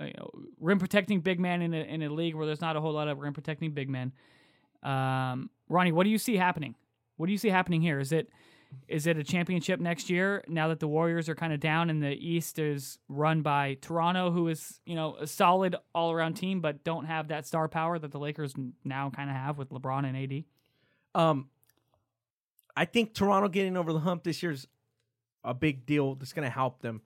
[0.00, 2.80] you know, rim protecting big man in a in a league where there's not a
[2.80, 4.12] whole lot of rim protecting big men.
[4.82, 6.74] Um, Ronnie, what do you see happening?
[7.16, 7.98] What do you see happening here?
[7.98, 8.28] Is it
[8.88, 12.02] is it a championship next year now that the Warriors are kind of down and
[12.02, 16.60] the East is run by Toronto, who is you know a solid all around team,
[16.60, 18.54] but don't have that star power that the Lakers
[18.84, 20.44] now kind of have with LeBron and AD?
[21.14, 21.48] Um,
[22.76, 24.66] I think Toronto getting over the hump this year is
[25.46, 26.14] a big deal.
[26.16, 27.00] That's going to help them.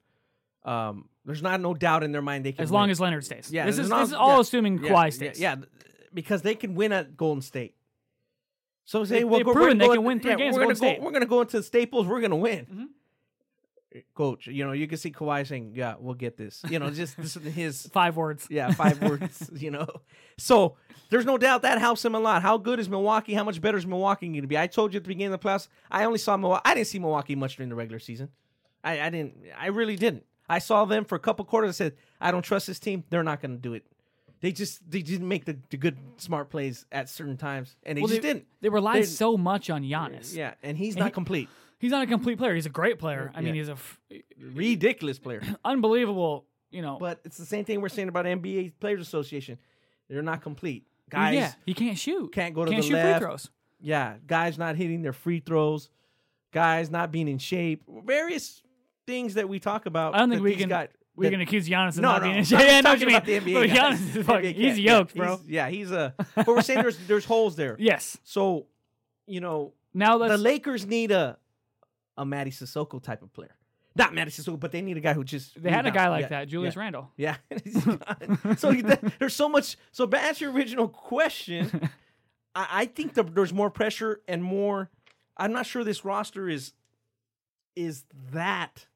[0.63, 2.63] Um, there's not no doubt in their mind they can.
[2.63, 3.49] As long as Leonard stays.
[3.51, 5.39] Yeah, this is long this is all yeah, assuming yeah, Kawhi stays.
[5.39, 5.67] Yeah, th-
[6.13, 7.75] because they can win at Golden State.
[8.85, 10.37] So say They- well, they've we're proven gonna they go can in- win three yeah,
[10.37, 11.05] games We're against Golden go.
[11.05, 12.07] We're go into Staples.
[12.07, 12.65] We're gonna win.
[12.65, 12.85] Mhm.
[14.13, 17.17] Coach, you know you can see Kawhi saying, "Yeah, we'll get this." You know, just
[17.17, 18.47] this his Five words.
[18.49, 19.49] yeah five words.
[19.53, 19.87] You know,
[20.37, 20.77] so
[21.09, 22.41] there's no doubt that helps him a lot.
[22.41, 23.33] How good is Milwaukee?
[23.33, 24.57] How much better is Milwaukee going to be?
[24.57, 25.67] I told you at the beginning of the playoffs.
[25.89, 26.61] I only saw Milwaukee.
[26.65, 28.29] I didn't see Milwaukee much during the regular season.
[28.83, 29.37] I, I didn't.
[29.59, 30.23] I really didn't.
[30.47, 31.69] I saw them for a couple quarters.
[31.69, 33.03] I said, I don't trust this team.
[33.09, 33.85] They're not going to do it.
[34.39, 38.01] They just they didn't make the, the good smart plays at certain times, and they
[38.01, 38.47] Well, just they, didn't.
[38.61, 40.33] They relied They- so much on Giannis.
[40.35, 41.49] Yeah, and he's And not he- complete.
[41.81, 42.55] He's not a complete player.
[42.55, 43.31] He's a great player.
[43.35, 43.99] I mean, he's a f-
[44.39, 45.41] Ridiculous player.
[45.65, 46.45] unbelievable.
[46.69, 49.57] You know, But it's the same thing we're saying about NBA Players Association.
[50.09, 50.85] They're not complete.
[51.09, 52.31] Guys yeah, he can't shoot.
[52.31, 53.19] can't go to can't the shoot left.
[53.19, 53.49] free throws.
[53.81, 55.89] Yeah, guys not hitting their free throws,
[56.53, 58.61] guys not being in shape, various
[59.05, 60.15] things that we talk about.
[60.15, 62.09] I don't think that we these can- guy- We that- can accuse Giannis of no,
[62.13, 62.59] not no, being in I'm shape.
[62.59, 63.39] Yeah, I know what talking about the.
[63.41, 63.53] NBA.
[63.53, 63.99] But guys.
[63.99, 65.35] Giannis is fucking, he's Yeah, yoked, bro.
[65.35, 66.13] he's- yeah, he's a.
[66.35, 67.75] But we're saying there's there's holes there.
[67.79, 68.17] Yes.
[68.23, 68.67] So,
[69.27, 70.41] you know, Now the let's.
[70.41, 71.37] Lakers need a
[72.17, 73.55] a Mady Sissoko type of player.
[73.95, 76.21] Not Mady Sissoko, but they need a guy who just they had a guy like
[76.23, 76.81] Yeah, that, Julius yeah.
[76.81, 77.11] Randle.
[77.17, 77.35] Yeah.
[78.57, 79.77] So that, there's so much.
[79.91, 81.89] So to answer your original question,
[82.55, 84.89] I, I think the, there's more pressure and more.
[85.37, 86.73] I'm not sure this roster is
[87.75, 88.87] is that.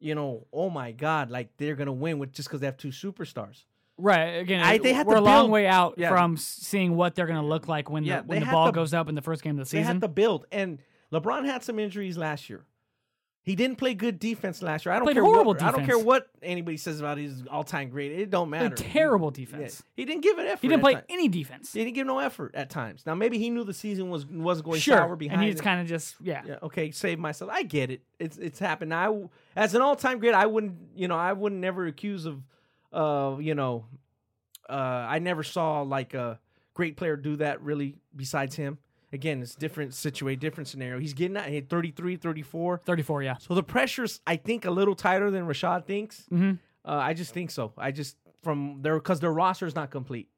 [0.00, 1.30] You know, oh my God!
[1.30, 3.62] Like they're gonna win with just because they have two superstars.
[3.96, 4.38] Right.
[4.38, 6.08] Again, I- they had we're to a long way out Yeah.
[6.08, 8.72] from seeing what they're going to look like when Yeah, the when the ball to-
[8.72, 9.82] goes up in the first game of the season.
[9.82, 10.80] They had to build, and
[11.12, 12.64] LeBron had some injuries last year.
[13.44, 14.92] He didn't play good defense last year.
[14.94, 17.90] I don't Played care horrible what I don't care what anybody says about his all-time
[17.90, 18.12] great.
[18.12, 18.74] It don't Played matter.
[18.76, 19.82] terrible He- defense.
[19.84, 19.90] yeah.
[19.96, 20.62] He didn't give an effort.
[20.62, 21.06] He didn't play times.
[21.08, 21.72] any defense.
[21.72, 23.02] He didn't give no effort at times.
[23.04, 24.96] Now maybe he knew the season was wasn't going Sure.
[24.96, 25.40] sour behind.
[25.40, 26.42] And he's kind of just yeah.
[26.46, 27.50] yeah, okay, save myself.
[27.52, 28.02] I get it.
[28.20, 28.90] It's it's happened.
[28.90, 32.44] Now, as an all-time great, I wouldn't, you know, I wouldn't never accuse of,
[32.92, 33.86] uh, you know,
[34.70, 36.38] uh, I never saw like a
[36.74, 37.96] great player do that really.
[38.14, 38.78] Besides him,
[39.12, 40.98] again, it's different situation, different scenario.
[40.98, 41.46] He's getting out.
[41.46, 42.78] He had 33, 34.
[42.84, 43.36] 34, yeah.
[43.38, 46.24] So the pressure's, I think, a little tighter than Rashad thinks.
[46.32, 46.58] Mhm.
[46.84, 47.72] Uh, I just think so.
[47.76, 50.28] I just from their because their roster is not complete.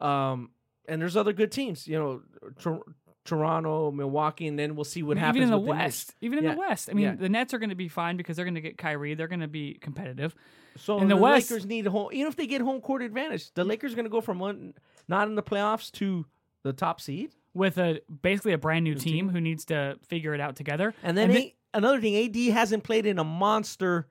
[0.00, 0.50] Um,
[0.88, 2.22] and there's other good teams, you know,
[2.58, 2.82] Tor-
[3.24, 5.70] Toronto, Milwaukee, and then we'll see what I mean, happens even in the with the
[5.84, 6.54] West, even in Yeah.
[6.54, 6.88] the West.
[6.90, 7.14] I mean, Yeah.
[7.14, 9.14] the Nets are going to be fine because they're going to get Kyrie.
[9.14, 10.34] They're going to be competitive.
[10.76, 12.08] So In the the, West- Lakers need a home.
[12.12, 14.74] Even if they get home court advantage, the Lakers are going to go from one
[15.06, 16.26] not in the playoffs to
[16.64, 17.32] the top seed.
[17.54, 20.94] With a basically a brand new team who needs to figure it out together.
[21.02, 24.08] And then A- another thing, AD hasn't played in a monster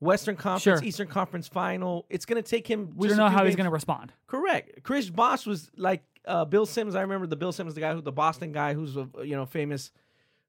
[0.00, 0.86] Western Conference, Sure.
[0.88, 2.06] Eastern Conference final.
[2.10, 2.92] It's going to take him.
[2.96, 4.12] we don't know how he's going to respond.
[4.26, 4.82] Correct.
[4.82, 6.94] Chris Bosh was like uh, Bill Simmons.
[6.94, 9.44] I remember the Bill Simmons, the guy who the Boston guy, who's a you know
[9.46, 9.90] famous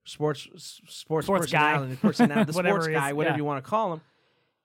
[0.06, 1.74] sports s- sports, Sports guy.
[1.74, 3.38] personality, personality, the Whatever sports he is, guy, whatever yeah.
[3.38, 4.02] you want to call him.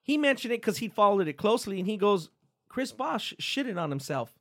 [0.02, 2.30] He mentioned it because he followed it closely, and he goes,
[2.68, 4.32] Chris Bosh shitted on himself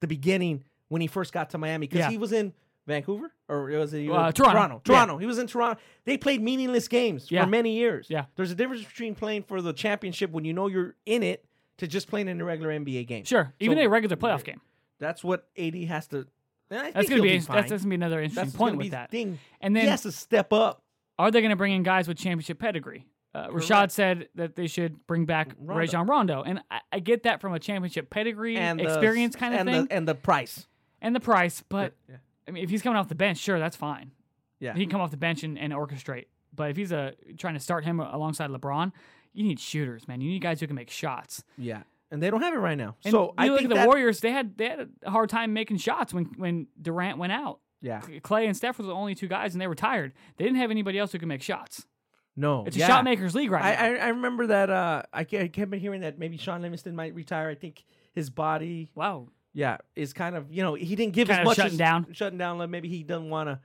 [0.00, 2.10] the beginning when he first got to Miami because Yeah.
[2.10, 2.52] he was in
[2.86, 4.80] Vancouver or was it Uh, Toronto.
[4.84, 5.14] Toronto.
[5.14, 5.20] Yeah.
[5.20, 5.80] He was in Toronto.
[6.04, 7.44] They played meaningless games Yeah.
[7.44, 8.06] for many years.
[8.08, 8.24] Yeah.
[8.36, 11.44] There's a difference between playing for the championship when you know you're in it
[11.78, 13.24] to just playing in a regular NBA game.
[13.24, 14.60] Sure, even So- a regular playoff game.
[14.98, 16.26] That's what AD has to.
[16.70, 17.56] That's going to be, be fine.
[17.56, 19.10] that's, that's to be another interesting That's point with that.
[19.10, 19.38] thing.
[19.60, 20.82] And then he has to step up.
[21.18, 23.06] Are they going to bring in guys with championship pedigree?
[23.34, 25.78] Uh, Rashad said that they should bring back Rondo.
[25.78, 29.54] Rajon Rondo, and I, I get that from a championship pedigree And the- experience kind
[29.54, 30.66] of and thing, the, and the price.
[31.00, 31.62] And the price.
[31.68, 32.16] But Yeah.
[32.46, 34.12] I mean, if he's coming off the bench, sure, that's fine.
[34.58, 34.74] Yeah.
[34.74, 36.26] he can come off the bench and, and orchestrate.
[36.54, 38.92] But if he's a trying to start him alongside LeBron,
[39.32, 40.20] you need shooters, man.
[40.20, 41.44] You need guys who can make shots.
[41.56, 41.82] Yeah.
[42.10, 42.96] And they don't have it right now.
[43.04, 45.28] And so you I look think at the Warriors; they had they had a hard
[45.28, 47.60] time making shots when when Durant went out.
[47.80, 48.00] Yeah.
[48.00, 50.14] Klay and Steph were the only two guys, and they were tired.
[50.36, 51.86] They didn't have anybody else who could make shots.
[52.34, 52.64] No.
[52.66, 52.86] It's a yeah.
[52.86, 53.94] shot makers league right I, now.
[53.94, 54.70] I I remember that.
[54.70, 57.50] Uh, I kept hearing that maybe Shaun Livingston might retire.
[57.50, 61.40] I think his body, wow, yeah, is kind of you know he didn't give Kind
[61.40, 62.06] as of much shutting as, down.
[62.12, 62.58] shutting down.
[62.58, 63.58] Like maybe he doesn't want to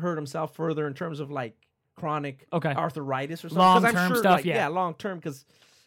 [0.00, 1.54] hurt himself further in terms of like
[1.96, 2.72] chronic Okay.
[2.74, 3.58] arthritis or something.
[3.62, 4.68] 'Cause I'm Long-term sure, stuff, like, yeah.
[4.68, 5.44] long term because.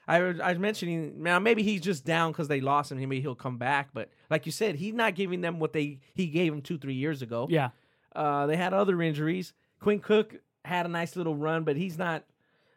[0.08, 3.00] I was, I was mentioning now maybe he's just down because they lost him.
[3.00, 6.28] Maybe he'll come back, but like you said, he's not giving them what they he
[6.28, 7.48] gave them two three years ago.
[7.50, 7.70] yeah.
[8.16, 9.54] Uh, they had other injuries.
[9.80, 12.24] Quinn Cook had a nice little run, but he's not.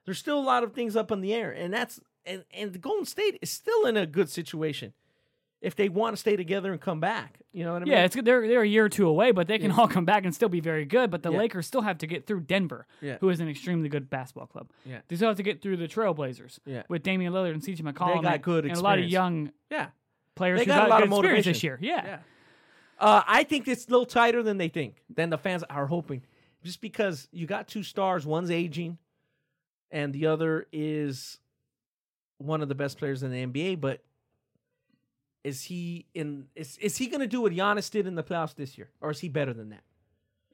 [0.06, 2.78] There's still a lot of things up in the air, and that's and and the
[2.78, 4.94] Golden State is still in a good situation
[5.60, 7.40] if they want to stay together and come back.
[7.52, 7.92] You know what I mean?
[7.92, 8.14] Yeah, it's.
[8.14, 9.76] They're they're a year or two away, but they can Yeah.
[9.78, 11.10] all come back and still be very good.
[11.10, 11.38] But the Yeah.
[11.38, 13.18] Lakers still have to get through Denver, Yeah.
[13.20, 14.70] who is an extremely good basketball club.
[14.84, 15.00] Yeah.
[15.08, 16.84] They still have to get through the Trailblazers Yeah.
[16.88, 18.22] with Damian Lillard and CJ McCollum.
[18.22, 19.88] got and, good and a lot of young yeah,
[20.36, 21.78] players They who got a lot good of experience this year.
[21.82, 22.04] Yeah.
[22.06, 22.18] yeah.
[23.00, 26.22] Uh, I think it's a little tighter than they think, than the fans are hoping,
[26.64, 28.26] just because you got two stars.
[28.26, 28.98] One's aging,
[29.90, 31.38] and the other is
[32.38, 33.80] one of the best players in the NBA.
[33.80, 34.02] But
[35.44, 36.46] is he in?
[36.54, 39.10] Is is he going to do what Giannis did in the playoffs this year, or
[39.10, 39.82] is he better than that?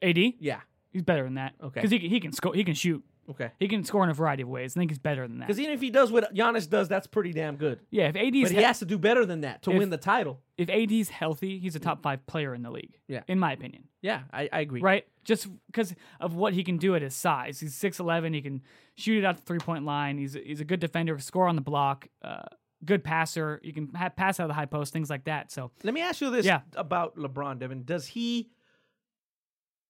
[0.01, 0.61] AD, Yeah.
[0.91, 1.53] he's better than that.
[1.61, 1.81] Okay.
[1.81, 3.49] because he can- he can score, he can shoot, Okay.
[3.59, 4.75] he can score in a variety of ways.
[4.75, 5.47] I think he's better than that.
[5.47, 7.79] Because even if he does what Giannis does, that's pretty damn good.
[7.89, 9.89] Yeah, if AD's But he he- has to do better than that to If- win
[9.89, 10.41] the title.
[10.57, 12.99] if AD's healthy, he's a top five player in the league.
[13.07, 13.23] Yeah.
[13.27, 13.87] in my opinion.
[14.01, 14.81] Yeah, I, I agree.
[14.81, 15.07] right?
[15.23, 17.59] Just because of what he can do at his size.
[17.61, 18.33] He's six eleven.
[18.33, 18.61] He can
[18.95, 20.17] shoot it out the three point line.
[20.19, 22.43] He's he's a good defender, score on the block, uh,
[22.85, 23.59] good passer.
[23.63, 25.51] You can ha- pass out of the high post, things like that.
[25.51, 26.61] So Let me ask you this Yeah.
[26.75, 27.83] about LeBron, Devin.
[27.83, 28.49] Does he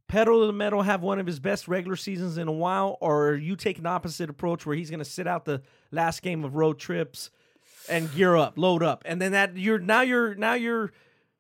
[0.08, 3.30] pedal to the metal have one of his best regular seasons in a while, or
[3.30, 6.44] are you taking the opposite approach where he's going to sit out the last game
[6.44, 7.32] of road trips
[7.90, 10.92] and gear up, load up, and then that you're now you're now you're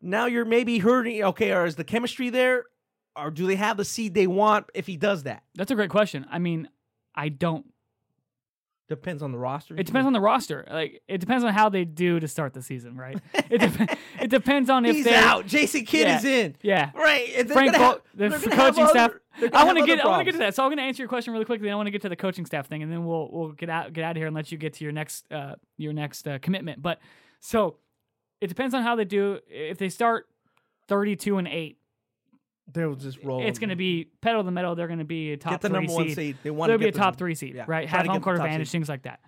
[0.01, 1.24] now you're maybe hurting.
[1.24, 2.66] Okay, or is the chemistry there,
[3.16, 5.43] or do they have the seed they want if he does that?
[5.56, 6.26] that's a great question.
[6.30, 6.68] I mean,
[7.14, 7.66] I don't.
[8.88, 9.76] Depends on the roster.
[9.76, 10.64] It depends on the roster.
[10.70, 13.18] Like it depends on how they do to start the season, right?
[13.50, 13.94] It depends.
[14.22, 15.48] it depends on if He's they out.
[15.48, 16.18] Jason Kidd Yeah.
[16.20, 16.56] is in.
[16.62, 16.92] Yeah.
[16.94, 17.34] Right.
[17.36, 19.12] they're Frank, have- the they're f- gonna have coaching staff.
[19.12, 20.00] other- I want to get.
[20.00, 20.56] I want to get to that.
[20.56, 21.70] So I'm going to answer your question really quickly.
[21.72, 23.92] I want to get to the coaching staff thing, and then we'll we'll get out
[23.92, 26.38] get out of here and let you get to your next uh, your next uh,
[26.42, 26.82] commitment.
[26.82, 27.00] But
[27.42, 27.76] so
[28.40, 29.40] it depends on how they do.
[29.50, 30.28] If they start
[30.88, 31.80] 32 and eight,
[32.74, 33.41] They'll just roll.
[33.45, 34.76] it's going to be pedal to the metal.
[34.76, 36.16] They're going to be a top get the three number one seed.
[36.16, 36.38] seed.
[36.43, 37.88] They want They'll to be a get the top three seed, yeah, right?
[37.88, 38.72] try Have to home get court top advantage, seed.
[38.72, 39.20] things like that.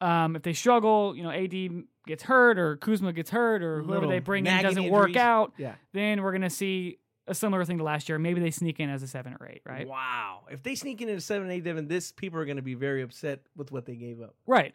[0.00, 3.92] Um, if they struggle, you know, AD gets hurt or Kuzma gets hurt or whoever
[3.94, 5.22] Little they bring in nagging doesn't work injuries.
[5.24, 5.74] out, Yeah.
[5.92, 8.18] then we're going to see a similar thing to last year.
[8.18, 9.86] Maybe they sneak in as a seven or eight, right?
[9.88, 10.42] Wow.
[10.50, 12.74] If they sneak in at a seven eight, Devin, this people are going to be
[12.74, 14.34] very upset with what they gave up.
[14.46, 14.74] Right.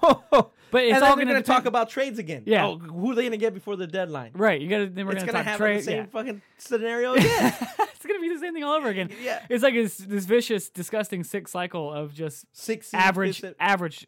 [0.00, 2.44] But But it's and all going to talk about trades again.
[2.46, 2.66] Yeah.
[2.66, 4.30] Oh, who are they going to get before the deadline?
[4.34, 4.58] Right.
[4.58, 4.86] You got to.
[4.86, 5.80] Then we're going to going to talk trade.
[5.80, 6.06] the same yeah.
[6.06, 7.54] fucking scenario again.
[7.78, 9.10] it's going to be the same thing all over again.
[9.22, 9.44] yeah.
[9.50, 14.06] It's like this, this vicious, disgusting sick cycle of just Six average, average.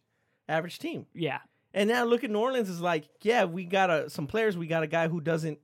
[0.48, 1.04] average team.
[1.12, 1.40] Yeah.
[1.74, 4.56] And now look at New Orleans is like, yeah, we got a, some players.
[4.56, 5.58] We got a guy who doesn't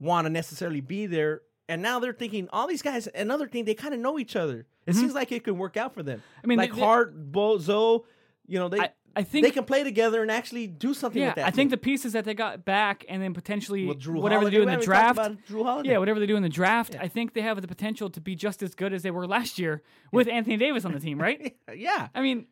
[0.00, 1.42] want to necessarily be there.
[1.68, 3.06] And now they're thinking all these guys.
[3.14, 4.66] Another thing, they kind of know each other.
[4.86, 6.18] It seems like it could work out for them.
[6.18, 6.40] Mm-hmm.
[6.42, 8.00] I mean, like they- Hart, Bo, Zoe,
[8.46, 11.28] you know, they I, I think they can play together and actually do something Yeah,
[11.28, 11.46] with that.
[11.46, 14.62] I think the pieces that they got back, and then potentially whatever Holiday, they do
[14.68, 15.46] in the draft.
[15.46, 18.20] Drew Yeah, whatever they do in the draft, I think they have the potential to
[18.20, 21.20] be just as good as they were last year with Anthony Davis on the team,
[21.20, 21.56] right?
[21.74, 22.46] yeah, I mean,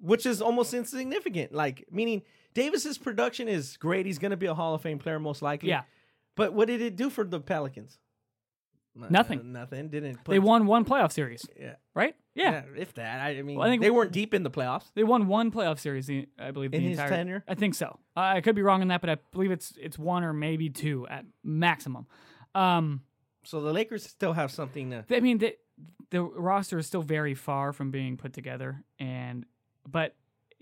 [0.00, 1.52] which is almost insignificant.
[1.52, 2.22] Like meaning
[2.54, 4.06] Davis's production is great.
[4.06, 5.68] He's going to be a Hall of Fame player most likely.
[5.68, 5.82] yeah,
[6.36, 7.98] But what did it do for the Pelicans?
[9.00, 9.52] Uh, Nothing.
[9.52, 9.88] nothing.
[9.88, 10.16] Didn't.
[10.24, 11.74] Put, they won one playoff series, Yeah.
[11.94, 12.14] right?
[12.34, 14.92] Yeah, If that, I, I mean, Well, I think- they weren't deep in the playoffs.
[14.94, 17.44] they won one playoff series, the- I believe, In the his entire tenure?
[17.48, 17.98] I think so.
[18.16, 20.68] Uh, I could be wrong on that, but I believe it's it's one or maybe
[20.70, 22.06] two at maximum.
[22.54, 23.02] Um,
[23.44, 25.04] So the Lakers still have something to.
[25.10, 25.56] I mean, the
[26.10, 29.46] the roster is still very far from being put together, and
[29.88, 30.14] but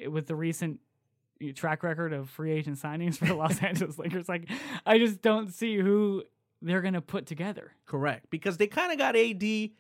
[0.07, 0.81] with the recent
[1.55, 4.49] track record of free agent signings for the Los Angeles Lakers, like
[4.87, 6.22] I just don't see who
[6.63, 7.73] they're gonna put together.
[7.87, 9.71] Correct, because they kind of got AD,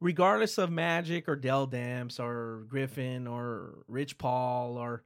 [0.00, 5.02] regardless of Magic or Dell Damps or Griffin or Rich Paul or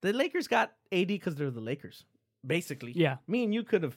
[0.00, 2.04] the Lakers got AD because they're the Lakers,
[2.46, 2.92] basically.
[2.94, 3.16] Yeah.
[3.26, 3.96] me and you could have.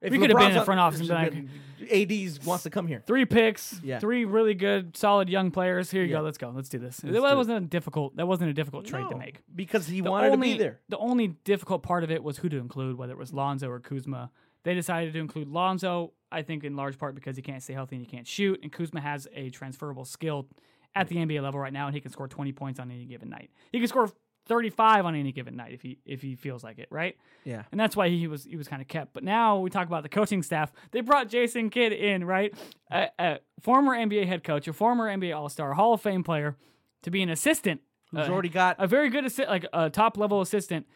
[0.00, 1.48] if We could have been in the front office and
[1.78, 3.04] been AD's wants to come here.
[3.06, 4.00] Three picks, Yeah.
[4.00, 5.90] three really good, solid young players.
[5.92, 6.16] Here you Yeah.
[6.18, 6.22] go.
[6.22, 6.50] Let's go.
[6.50, 7.04] Let's do this.
[7.04, 8.16] Let's that do wasn't a difficult.
[8.16, 9.42] That wasn't a difficult trade to make.
[9.54, 10.80] because he The wanted only, to be there.
[10.88, 13.78] The only difficult part of it was who to include, whether it was Lonzo or
[13.78, 14.32] Kuzma.
[14.64, 17.96] They decided to include Lonzo, I think, in large part because he can't stay healthy
[17.96, 20.46] and he can't shoot, and Kuzma has a transferable skill
[20.94, 23.28] at the NBA level right now, and he can score 20 points on any given
[23.30, 23.50] night.
[23.72, 24.10] He can score
[24.46, 27.16] 35 on any given night if he if he feels like it, right?
[27.44, 29.12] Yeah, And that's why he was he was kind of kept.
[29.14, 30.72] But now we talk about the coaching staff.
[30.90, 32.52] They brought Jason Kidd in, right?
[32.90, 36.56] A, a former NBA head coach, a former NBA All Star, Hall of Fame player,
[37.02, 37.80] to be an assistant.
[38.10, 40.86] who's uh, already got a very good assi- like a top level assistant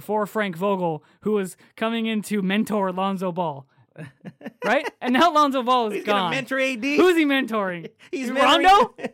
[0.00, 3.66] for Frank Vogel, who was coming in to mentor Lonzo Ball,
[4.64, 4.88] right?
[5.00, 6.30] And now Lonzo Ball is He's gone.
[6.30, 6.84] mentor AD.
[6.84, 7.88] Who's he mentoring?
[8.10, 8.94] He's Rondo,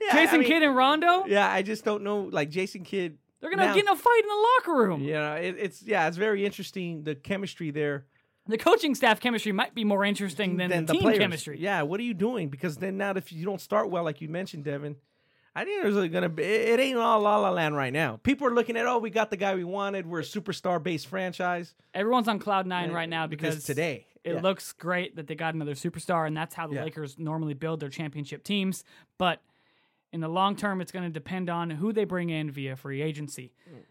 [0.00, 1.24] Yeah, Jason I mean, Kidd, and Rondo.
[1.26, 2.20] Yeah, I just don't know.
[2.30, 5.02] Like Jason Kidd, They're gonna now- get in a fight in the locker room.
[5.02, 8.04] you know, it, it's yeah, it's very interesting the chemistry there.
[8.48, 11.18] The coaching staff chemistry might be more interesting than, the, team players.
[11.18, 11.58] chemistry.
[11.60, 12.48] Yeah, what are you doing?
[12.48, 14.94] Because then now, if you don't start well, like you mentioned, Devin,
[15.56, 16.42] I think there's gonna be.
[16.42, 18.20] It ain't all la la land right now.
[18.22, 20.06] People are looking at, oh, we got the guy we wanted.
[20.06, 21.74] We're a superstar based franchise.
[21.94, 24.40] Everyone's on cloud nine right now because, today it yeah.
[24.42, 26.84] looks great that they got another superstar, and that's how the Yeah.
[26.84, 28.84] Lakers normally build their championship teams.
[29.18, 29.40] But
[30.12, 33.00] in the long term, it's going to depend on who they bring in via free
[33.00, 33.82] agency, Mm.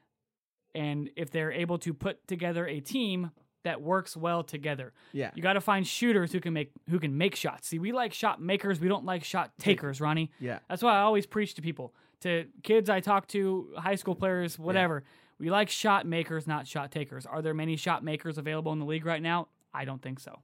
[0.76, 3.32] and if they're able to put together a team
[3.66, 4.93] that works well together.
[5.11, 7.68] Yeah, You got to find shooters who can make who can make shots.
[7.68, 10.32] See, we like shot makers, we don't like shot takers, Ronnie.
[10.39, 14.16] yeah, That's why I always preach to people, to kids I talk to, high school
[14.16, 15.03] players, whatever.
[15.38, 17.26] We like shot makers, not shot takers.
[17.26, 19.49] Are there many shot makers available in the league right now?
[19.74, 20.39] I don't think so.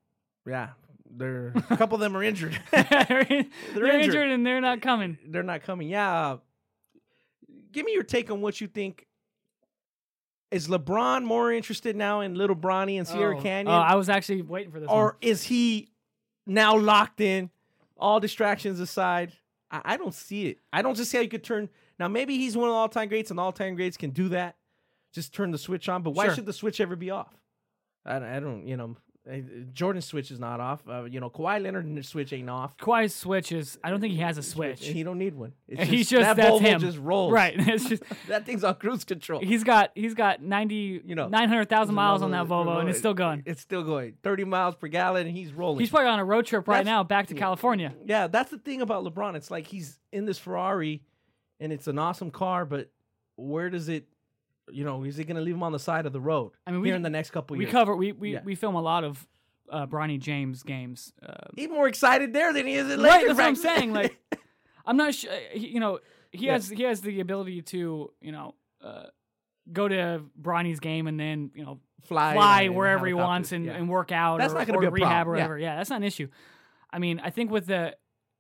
[0.45, 0.69] Yeah,
[1.09, 2.59] they're a couple of them are injured.
[2.71, 4.03] they're, in- they're injured.
[4.05, 4.29] injured.
[4.31, 5.17] and they're not coming.
[5.27, 5.87] they're not coming.
[5.87, 6.11] Yeah.
[6.31, 6.37] uh,
[7.71, 9.05] Give me your take on what you think.
[10.51, 13.67] Is LeBron more interested now in Little Bronny and Sierra Oh, oh Canyon?
[13.73, 14.89] Oh, I was actually waiting for this.
[14.89, 15.13] or one.
[15.21, 15.89] is he
[16.45, 17.49] now locked in?
[17.97, 19.31] All distractions aside,
[19.69, 20.57] I, I don't see it.
[20.73, 21.69] I don't just see how you could turn.
[21.99, 24.29] Now, maybe he's one of the all time greats, and all time greats can do
[24.29, 24.55] that.
[25.13, 26.01] Just turn the switch on.
[26.03, 26.35] But why Sure.
[26.35, 27.33] should the switch ever be off?
[28.05, 28.95] I, I don't, you know,
[29.73, 30.81] Jordan's switch is not off.
[30.89, 32.75] Uh, you know, Kawhi Leonard's switch ain't off.
[32.77, 33.77] Kawhi's switch is.
[33.83, 34.85] I don't think he has a switch.
[34.85, 35.53] He don't need one.
[35.67, 36.79] It's He's just that that's Volvo him.
[36.81, 37.31] just rolls.
[37.31, 37.55] Right.
[37.71, 39.39] It's just that thing's on cruise control.
[39.41, 42.89] he's got he's got ninety You know, nine hundred thousand miles on that Volvo and
[42.89, 43.43] it's still going.
[43.45, 44.15] It's still going.
[44.23, 45.79] Thirty miles per gallon, and he's rolling.
[45.79, 47.93] He's probably on a road trip right That's- now back to California.
[48.05, 49.35] Yeah, that's the thing about LeBron.
[49.35, 51.03] It's like he's in this Ferrari,
[51.59, 52.89] and it's an awesome car, but
[53.35, 54.07] where does it?
[54.73, 56.51] You know, is he going to leave him on the side of the road?
[56.65, 58.41] I mean, we- here in the next couple We years, cover we we, Yeah.
[58.43, 59.27] we film a lot of
[59.69, 61.13] uh, Bronny James games.
[61.25, 63.27] Uh, he's more excited there than he is at right, Lakers.
[63.27, 63.93] that's what I'm saying.
[63.93, 64.17] Like,
[64.85, 65.31] I'm not sure.
[65.55, 65.99] You know,
[66.31, 66.53] he Yeah.
[66.53, 69.03] has he has the ability to you know uh,
[69.71, 73.51] go to Bronny's game and then you know fly, fly in a wherever he wants
[73.51, 73.73] and, Yeah.
[73.73, 75.43] and work out That's or, not gonna be a rehab problem, or yeah.
[75.43, 75.59] whatever.
[75.59, 75.75] Yeah.
[75.77, 76.27] that's not an issue.
[76.89, 77.95] I mean, I think with the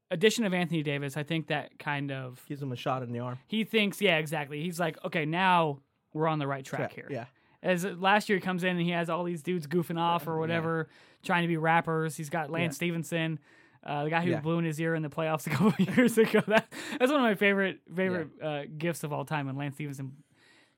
[0.09, 3.19] addition of Anthony Davis, I think that kind of gives him a shot in the
[3.19, 3.39] arm.
[3.47, 4.61] he thinks, yeah, exactly.
[4.61, 5.79] He's like, okay, now
[6.13, 7.07] we're on the right track here.
[7.09, 7.25] Yeah,
[7.63, 10.37] As last year he comes in and he has all these dudes goofing off or
[10.39, 10.89] whatever,
[11.23, 12.15] trying to be rappers.
[12.17, 12.77] He's got Lance Yeah.
[12.77, 13.39] Stevenson,
[13.83, 14.39] uh, the guy who Yeah.
[14.41, 16.41] blew in his ear in the playoffs a couple of years ago.
[16.47, 20.13] That, that's one of my favorite favorite uh, gifts of all time when Lance Stephenson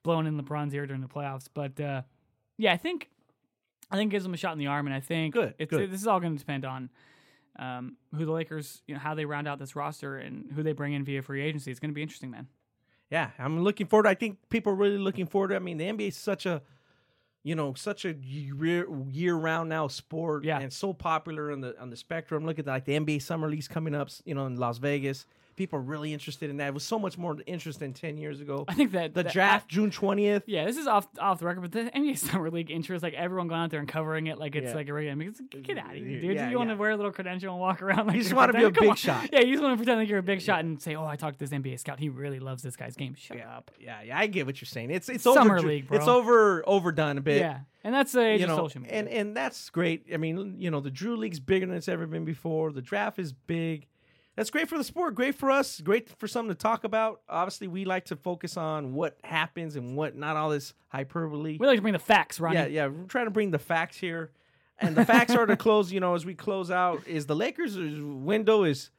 [0.03, 1.47] blowing in LeBron's ear during the playoffs.
[1.53, 2.01] But uh,
[2.57, 3.09] yeah, I think
[3.91, 5.69] I think it gives him a shot in the arm, and I think Good, It's,
[5.69, 5.91] good.
[5.91, 6.89] this is all going to depend on
[7.59, 10.71] um, who the Lakers, you know, how they round out this roster and who they
[10.71, 11.69] bring in via free agency.
[11.69, 12.47] It's going to be interesting, man.
[13.13, 13.29] Yeah.
[13.37, 14.07] I'm looking forward.
[14.07, 15.49] I think people are really looking forward.
[15.49, 15.57] to it.
[15.57, 16.63] I mean, the NBA is such a,
[17.43, 20.43] you know, such a year year round now sport.
[20.43, 20.59] Yeah.
[20.59, 22.43] and so popular on the on the spectrum.
[22.43, 24.09] Look at like the NBA Summer League's coming up.
[24.25, 25.27] You know, in Las Vegas.
[25.55, 26.67] People are really interested in that.
[26.69, 28.65] It was so much more interest than ten years ago.
[28.67, 30.43] I think that The that- draft June twentieth.
[30.47, 33.47] Yeah, this is off off the record, but the NBA Summer League interest, like everyone
[33.47, 34.75] going out there and covering it, like it's Yeah.
[34.75, 35.11] like a regular.
[35.11, 36.35] I mean, it's- get out of here, dude!
[36.35, 38.53] Yeah, you want to wear a little credential and walk around like You just wanna
[38.53, 38.95] be a come big on.
[38.95, 39.29] shot.
[39.31, 41.15] Yeah, you just want to pretend like you're a big shot and say, "Oh, I
[41.15, 41.99] talked to this NBA scout.
[41.99, 43.71] He really loves this guy's game." Shut up.
[43.79, 44.89] Yeah, yeah, I get what you're saying.
[44.91, 45.97] It's it's Summer over, League, bro.
[45.97, 47.39] It's over overdone a bit.
[47.39, 48.97] Yeah, and that's the age you of know, social media.
[48.97, 50.05] and and that's great.
[50.13, 52.71] I mean, you know, the Drew League's bigger than it's ever been before.
[52.71, 53.87] The draft is big.
[54.35, 55.13] That's great for the sport.
[55.13, 55.79] Great for us.
[55.81, 57.21] Great for something to talk about.
[57.29, 61.57] Obviously, we like to focus on what happens and what not all this hyperbole.
[61.59, 62.55] we like to bring the facts, Ronnie.
[62.55, 62.87] Yeah, yeah.
[62.87, 64.31] We're trying to bring the facts here,
[64.79, 65.91] and the facts are to close.
[65.91, 68.89] You know, as we close out, is the Lakers' window is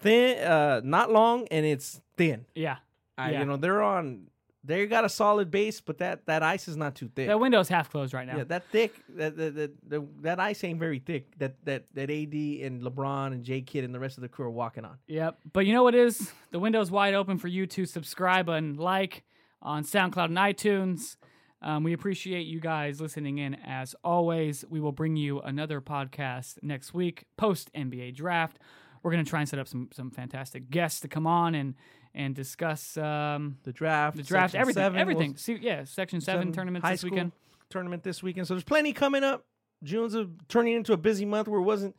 [0.00, 2.44] thin, uh, not long, and it's thin.
[2.54, 2.78] yeah.
[3.16, 3.40] Uh, Yeah.
[3.40, 4.28] You know, they're on.
[4.64, 7.28] They got a solid base, but that that ice is not too thick.
[7.28, 8.38] That window's half closed right now.
[8.38, 11.38] Yeah, that thick, that that, that that that ice ain't very thick.
[11.38, 14.46] That that that AD and LeBron and J Kidd and the rest of the crew
[14.46, 14.98] are walking on.
[15.06, 15.38] Yep.
[15.52, 16.32] But you know what is?
[16.50, 19.22] The window's wide open for you to subscribe and like
[19.62, 21.16] on SoundCloud and iTunes.
[21.60, 24.64] Um, we appreciate you guys listening in as always.
[24.68, 28.58] We will bring you another podcast next week, post NBA draft.
[29.02, 31.74] We're gonna try and set up some some fantastic guests to come on and
[32.18, 35.30] and discuss um, The draft, the draft, Section everything, seven, everything.
[35.30, 37.32] we'll- See, yeah, Section Seven, seven tournaments this weekend.
[37.70, 38.46] Tournament this weekend.
[38.48, 39.46] So there's plenty coming up.
[39.84, 41.94] June's a, turning into a busy month where it wasn't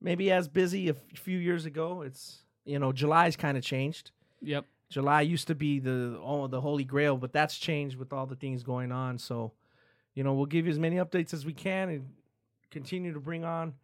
[0.00, 2.02] maybe as busy a few years ago.
[2.02, 4.10] It's you know July's kind of changed.
[4.42, 4.66] Yep.
[4.90, 8.34] July used to be the oh the holy grail, but that's changed with all the
[8.36, 9.18] things going on.
[9.18, 9.52] So,
[10.14, 12.08] you know, we'll give you as many updates as we can and
[12.70, 13.74] continue to bring on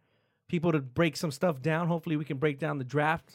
[0.49, 1.87] people to break some stuff down.
[1.87, 3.31] Hopefully, we can break down the draft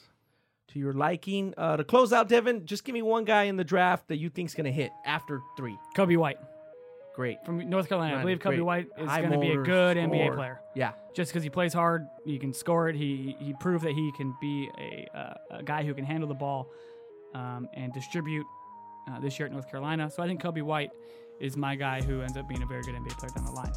[0.68, 1.54] to your liking.
[1.56, 4.30] Uh, to close out, Devin, just give me one guy in the draft that you
[4.30, 5.76] think's gonna hit after three.
[5.96, 6.38] Coby White
[7.16, 7.42] Great.
[7.46, 8.18] from North Carolina.
[8.18, 8.64] I believe Kobe great.
[8.64, 10.60] White is going to be a good NBA player.
[10.74, 10.92] Yeah.
[11.14, 12.94] just because he plays hard, he can score it.
[12.96, 16.34] He he proved that he can be a, uh, a guy who can handle the
[16.34, 16.70] ball
[17.34, 18.44] um, and distribute
[19.10, 20.10] uh, this year at North Carolina.
[20.10, 20.90] So I think Coby White
[21.40, 23.72] is my guy who ends up being a very good NBA player down the line.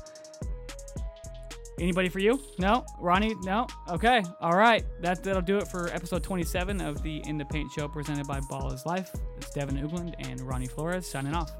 [1.80, 2.40] Anybody for you?
[2.58, 3.36] No, Ronnie?
[3.44, 3.68] No.
[3.88, 4.22] Okay.
[4.42, 4.84] All right.
[5.02, 8.40] That that'll do it for episode 27 of the In the Paint show presented by
[8.50, 9.12] Ball is Life.
[9.38, 11.52] It's Devin Ugland and Ronnie Flores signing off.